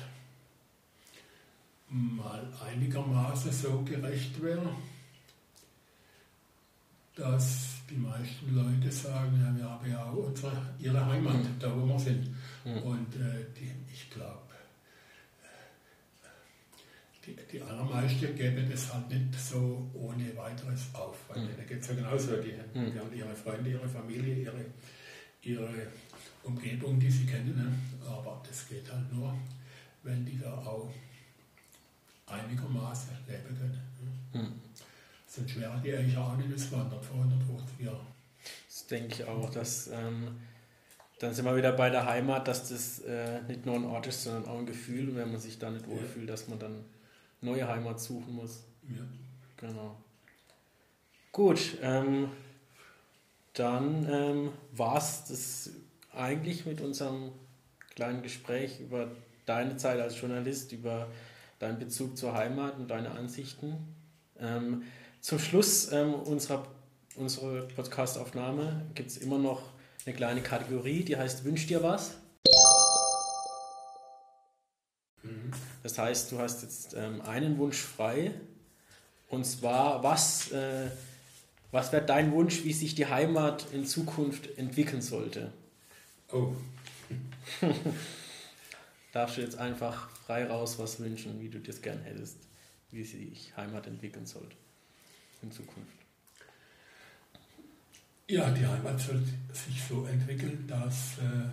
mal 1.90 2.52
einigermaßen 2.66 3.52
so 3.52 3.82
gerecht 3.84 4.42
wäre, 4.42 4.76
dass 7.16 7.76
die 7.90 7.96
meisten 7.96 8.56
Leute 8.56 8.92
sagen, 8.92 9.40
ja, 9.40 9.56
wir 9.56 9.70
haben 9.70 9.92
ja 9.92 10.04
auch 10.04 10.16
unsere, 10.16 10.52
ihre 10.80 11.06
Heimat, 11.06 11.36
mhm. 11.36 11.60
da 11.60 11.76
wo 11.76 11.86
wir 11.86 12.00
sind. 12.00 12.28
Mhm. 12.66 12.78
Und 12.82 13.16
äh, 13.16 13.46
die, 13.58 13.72
ich 13.94 14.10
glaube, 14.10 14.42
die, 17.26 17.36
die 17.52 17.62
allermeisten 17.62 18.36
geben 18.36 18.68
das 18.70 18.94
halt 18.94 19.10
nicht 19.10 19.34
so 19.40 19.90
ohne 19.94 20.36
weiteres 20.36 20.94
auf. 20.94 21.18
Weil 21.30 21.44
mhm. 21.44 21.48
denen 21.50 21.68
geht 21.68 21.82
es 21.82 21.88
ja 21.88 21.96
genauso. 21.96 22.36
Die, 22.38 22.54
mhm. 22.78 22.92
die, 22.92 23.00
haben 23.00 23.14
ihre 23.14 23.36
Freunde, 23.36 23.70
ihre 23.70 23.88
Familie, 23.88 24.36
ihre, 24.36 24.66
ihre 25.42 25.88
Umgebung, 26.44 27.00
die 27.00 27.10
sie 27.10 27.26
kennen. 27.26 27.56
Ne? 27.56 28.08
Aber 28.08 28.42
das 28.48 28.68
geht 28.68 28.92
halt 28.92 29.12
nur, 29.14 29.34
wenn 30.04 30.26
die 30.26 30.40
da 30.40 30.54
auch 30.54 30.92
einigermaßen 32.28 33.10
leben 33.28 33.58
können. 33.58 33.82
Ne? 34.34 34.40
Mhm. 34.42 34.62
Sonst 35.28 35.60
wären 35.60 35.82
die 35.82 35.94
eigentlich 35.94 36.18
auch 36.18 36.36
nicht 36.38 36.54
auswandert 36.54 37.04
vor 37.04 37.18
150 37.18 37.86
Jahren. 37.86 38.08
Das 38.68 38.88
denke 38.88 39.14
ich 39.16 39.28
auch, 39.28 39.50
dass. 39.50 39.88
Ähm 39.88 40.38
dann 41.20 41.34
sind 41.34 41.46
wir 41.46 41.56
wieder 41.56 41.72
bei 41.72 41.90
der 41.90 42.06
Heimat, 42.06 42.48
dass 42.48 42.70
das 42.70 43.00
äh, 43.00 43.42
nicht 43.44 43.66
nur 43.66 43.76
ein 43.76 43.86
Ort 43.86 44.08
ist, 44.08 44.24
sondern 44.24 44.46
auch 44.48 44.60
ein 44.60 44.66
Gefühl. 44.66 45.16
Wenn 45.16 45.32
man 45.32 45.40
sich 45.40 45.58
da 45.58 45.72
nicht 45.72 45.88
wohlfühlt, 45.88 46.30
dass 46.30 46.50
man 46.50 46.60
dann 46.60 46.84
neue 47.42 47.68
Heimat 47.68 48.00
suchen 48.02 48.36
muss. 48.36 48.64
Ja. 48.84 49.04
Genau. 49.58 49.96
Gut, 51.32 51.78
ähm, 51.82 52.30
dann 53.54 54.08
ähm, 54.10 54.52
war 54.74 54.98
es 54.98 55.26
das 55.28 55.70
eigentlich 56.14 56.66
mit 56.66 56.82
unserem 56.82 57.32
kleinen 57.96 58.22
Gespräch 58.22 58.80
über 58.82 59.10
deine 59.46 59.78
Zeit 59.78 60.00
als 60.02 60.20
Journalist, 60.20 60.72
über 60.74 61.08
deinen 61.60 61.80
Bezug 61.80 62.18
zur 62.18 62.34
Heimat 62.34 62.78
und 62.78 62.90
deine 62.90 63.12
Ansichten. 63.12 63.96
Ähm, 64.40 64.84
zum 65.22 65.40
Schluss 65.40 65.92
ähm, 65.92 66.14
unserer, 66.14 66.68
unserer 67.16 67.62
Podcast-Aufnahme 67.64 68.86
gibt 68.94 69.10
es 69.10 69.18
immer 69.18 69.38
noch 69.38 69.62
eine 70.06 70.16
kleine 70.16 70.42
Kategorie, 70.42 71.04
die 71.04 71.18
heißt 71.18 71.44
Wünsch 71.46 71.68
dir 71.68 71.82
was. 71.82 72.16
Das 75.86 75.98
heißt, 75.98 76.32
du 76.32 76.40
hast 76.40 76.64
jetzt 76.64 76.96
ähm, 76.96 77.22
einen 77.22 77.58
Wunsch 77.58 77.78
frei. 77.78 78.32
Und 79.28 79.46
zwar, 79.46 80.04
was, 80.04 80.52
äh, 80.52 80.90
was 81.72 81.92
wäre 81.92 82.06
dein 82.06 82.32
Wunsch, 82.32 82.64
wie 82.64 82.74
sich 82.74 82.96
die 82.96 83.06
Heimat 83.06 83.68
in 83.72 83.86
Zukunft 83.86 84.58
entwickeln 84.58 85.02
sollte? 85.02 85.52
Oh. 86.32 86.54
Darfst 89.16 89.38
du 89.38 89.42
jetzt 89.42 89.58
einfach 89.58 90.10
frei 90.10 90.46
raus 90.46 90.78
was 90.78 91.00
wünschen, 91.00 91.40
wie 91.40 91.48
du 91.48 91.58
das 91.62 91.82
gern 91.82 92.02
hättest, 92.02 92.36
wie 92.92 93.02
sich 93.02 93.56
Heimat 93.56 93.88
entwickeln 93.88 94.26
sollte 94.26 94.58
in 95.42 95.50
Zukunft? 95.54 95.96
Ja, 98.28 98.52
die 98.52 98.68
Heimat 98.68 99.00
sollte 99.00 99.24
sich 99.54 99.82
so 99.88 100.06
entwickeln, 100.06 100.68
dass. 100.68 101.20
Äh 101.20 101.48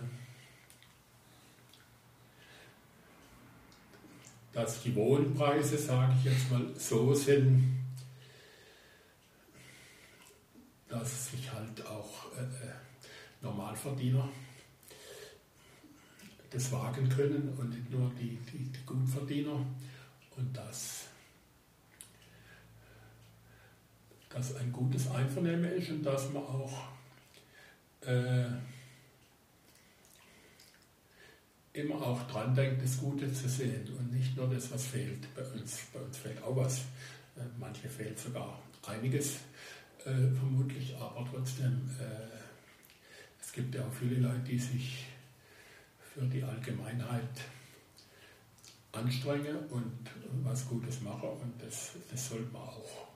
dass 4.51 4.83
die 4.83 4.93
Wohnpreise, 4.93 5.77
sage 5.77 6.13
ich 6.19 6.25
jetzt 6.25 6.51
mal, 6.51 6.67
so 6.77 7.13
sind, 7.13 7.79
dass 10.89 11.31
sich 11.31 11.51
halt 11.51 11.87
auch 11.87 12.25
äh, 12.37 12.41
äh, 12.41 12.73
Normalverdiener 13.41 14.27
das 16.53 16.71
wagen 16.71 17.09
können 17.09 17.53
und 17.57 17.69
nicht 17.69 17.89
nur 17.89 18.11
die, 18.19 18.37
die, 18.51 18.65
die 18.65 18.85
Gutverdiener 18.85 19.65
und 20.35 20.55
dass 20.55 21.05
das 24.29 24.55
ein 24.55 24.71
gutes 24.71 25.09
Einvernehmen 25.09 25.65
ist 25.65 25.89
und 25.89 26.03
dass 26.03 26.31
man 26.31 26.43
auch 26.43 26.87
äh, 28.01 28.45
immer 31.73 31.95
auch 31.95 32.21
dran 32.27 32.53
denkt, 32.53 32.83
das 32.83 32.99
Gute 32.99 33.31
zu 33.31 33.49
sehen 33.49 33.87
und 33.97 34.13
nicht 34.13 34.35
nur 34.37 34.47
das, 34.47 34.71
was 34.71 34.85
fehlt. 34.85 35.33
Bei 35.35 35.43
uns, 35.43 35.79
bei 35.91 35.99
uns 35.99 36.17
fehlt 36.17 36.41
auch 36.43 36.55
was. 36.55 36.79
Äh, 37.35 37.41
manche 37.59 37.89
fehlt 37.89 38.19
sogar 38.19 38.59
einiges, 38.85 39.37
äh, 40.05 40.29
vermutlich, 40.37 40.95
aber 40.97 41.27
trotzdem, 41.31 41.89
äh, 41.99 42.37
es 43.41 43.51
gibt 43.51 43.73
ja 43.73 43.81
auch 43.85 43.93
viele 43.93 44.19
Leute, 44.19 44.39
die 44.39 44.59
sich 44.59 45.05
für 46.13 46.25
die 46.25 46.43
Allgemeinheit 46.43 47.23
anstrengen 48.91 49.57
und 49.69 49.91
was 50.43 50.67
Gutes 50.67 51.01
machen 51.01 51.29
und 51.29 51.53
das, 51.59 51.93
das 52.11 52.29
sollte 52.29 52.51
man 52.53 52.61
auch 52.61 53.07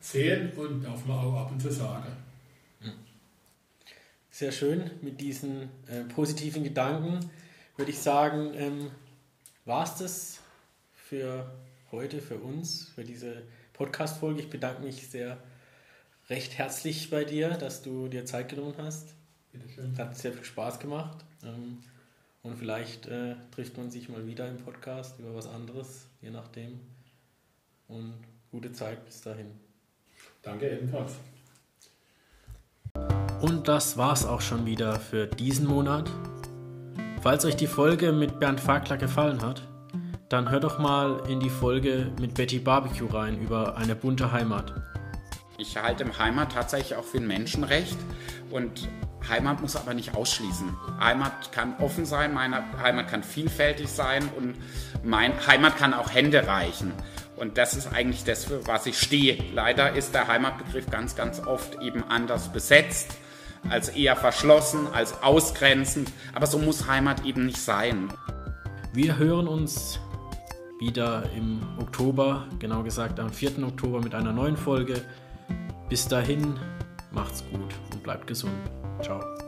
sehen 0.00 0.52
und 0.52 0.82
darf 0.82 1.04
man 1.06 1.18
auch 1.18 1.34
ab 1.34 1.52
und 1.52 1.60
zu 1.60 1.70
sagen. 1.70 2.12
Sehr 4.30 4.52
schön. 4.52 4.90
Mit 5.02 5.20
diesen 5.20 5.62
äh, 5.88 6.04
positiven 6.14 6.62
Gedanken 6.62 7.18
würde 7.76 7.90
ich 7.90 7.98
sagen, 7.98 8.52
ähm, 8.54 8.90
war 9.64 9.84
es 9.84 9.96
das 9.96 10.40
für 10.94 11.50
heute, 11.90 12.20
für 12.20 12.36
uns, 12.36 12.88
für 12.94 13.04
diese 13.04 13.42
Podcast-Folge. 13.72 14.40
Ich 14.42 14.50
bedanke 14.50 14.82
mich 14.82 15.08
sehr 15.08 15.38
recht 16.28 16.56
herzlich 16.56 17.10
bei 17.10 17.24
dir, 17.24 17.50
dass 17.50 17.82
du 17.82 18.08
dir 18.08 18.26
Zeit 18.26 18.48
genommen 18.48 18.74
hast. 18.78 19.17
Bitteschön. 19.52 19.96
Hat 19.98 20.16
sehr 20.16 20.32
viel 20.32 20.44
Spaß 20.44 20.78
gemacht. 20.80 21.24
Ähm, 21.42 21.78
und 22.42 22.56
vielleicht 22.56 23.06
äh, 23.06 23.34
trifft 23.50 23.76
man 23.76 23.90
sich 23.90 24.08
mal 24.08 24.26
wieder 24.26 24.48
im 24.48 24.58
Podcast 24.58 25.18
über 25.18 25.34
was 25.34 25.46
anderes, 25.46 26.06
je 26.20 26.30
nachdem. 26.30 26.80
Und 27.88 28.14
gute 28.50 28.72
Zeit 28.72 29.04
bis 29.04 29.20
dahin. 29.22 29.50
Danke 30.42 30.70
ebenfalls. 30.70 31.16
Und 33.40 33.68
das 33.68 33.96
war's 33.96 34.24
auch 34.24 34.40
schon 34.40 34.66
wieder 34.66 34.98
für 34.98 35.26
diesen 35.26 35.66
Monat. 35.66 36.10
Falls 37.22 37.44
euch 37.44 37.56
die 37.56 37.66
Folge 37.66 38.12
mit 38.12 38.40
Bernd 38.40 38.60
Fakler 38.60 38.96
gefallen 38.96 39.42
hat, 39.42 39.66
dann 40.28 40.50
hört 40.50 40.64
doch 40.64 40.78
mal 40.78 41.22
in 41.28 41.40
die 41.40 41.50
Folge 41.50 42.12
mit 42.20 42.34
Betty 42.34 42.58
Barbecue 42.58 43.06
rein 43.06 43.40
über 43.40 43.76
eine 43.76 43.94
bunte 43.94 44.32
Heimat. 44.32 44.74
Ich 45.56 45.76
halte 45.76 46.06
Heimat 46.18 46.52
tatsächlich 46.52 46.96
auch 46.96 47.04
für 47.04 47.18
ein 47.18 47.26
Menschenrecht 47.26 47.96
und 48.50 48.88
Heimat 49.28 49.60
muss 49.60 49.76
aber 49.76 49.94
nicht 49.94 50.14
ausschließen. 50.14 50.76
Heimat 51.00 51.52
kann 51.52 51.74
offen 51.78 52.06
sein, 52.06 52.34
meine 52.34 52.64
Heimat 52.82 53.08
kann 53.08 53.22
vielfältig 53.22 53.88
sein 53.88 54.28
und 54.36 54.56
mein 55.02 55.46
Heimat 55.46 55.76
kann 55.76 55.94
auch 55.94 56.12
Hände 56.12 56.46
reichen. 56.46 56.92
Und 57.36 57.56
das 57.56 57.74
ist 57.74 57.92
eigentlich 57.92 58.24
das, 58.24 58.46
für 58.46 58.66
was 58.66 58.86
ich 58.86 58.98
stehe. 58.98 59.42
Leider 59.54 59.94
ist 59.94 60.14
der 60.14 60.26
Heimatbegriff 60.26 60.90
ganz, 60.90 61.14
ganz 61.14 61.40
oft 61.40 61.80
eben 61.80 62.02
anders 62.08 62.52
besetzt, 62.52 63.16
als 63.68 63.90
eher 63.90 64.16
verschlossen, 64.16 64.88
als 64.92 65.22
ausgrenzend. 65.22 66.12
Aber 66.34 66.46
so 66.46 66.58
muss 66.58 66.88
Heimat 66.88 67.24
eben 67.24 67.46
nicht 67.46 67.60
sein. 67.60 68.12
Wir 68.92 69.18
hören 69.18 69.46
uns 69.46 70.00
wieder 70.80 71.24
im 71.36 71.60
Oktober, 71.78 72.46
genau 72.58 72.82
gesagt 72.82 73.20
am 73.20 73.30
4. 73.30 73.62
Oktober 73.64 74.00
mit 74.00 74.14
einer 74.14 74.32
neuen 74.32 74.56
Folge. 74.56 75.02
Bis 75.88 76.08
dahin, 76.08 76.58
macht's 77.12 77.44
gut 77.50 77.74
und 77.92 78.02
bleibt 78.02 78.26
gesund. 78.26 78.52
招。 79.02 79.47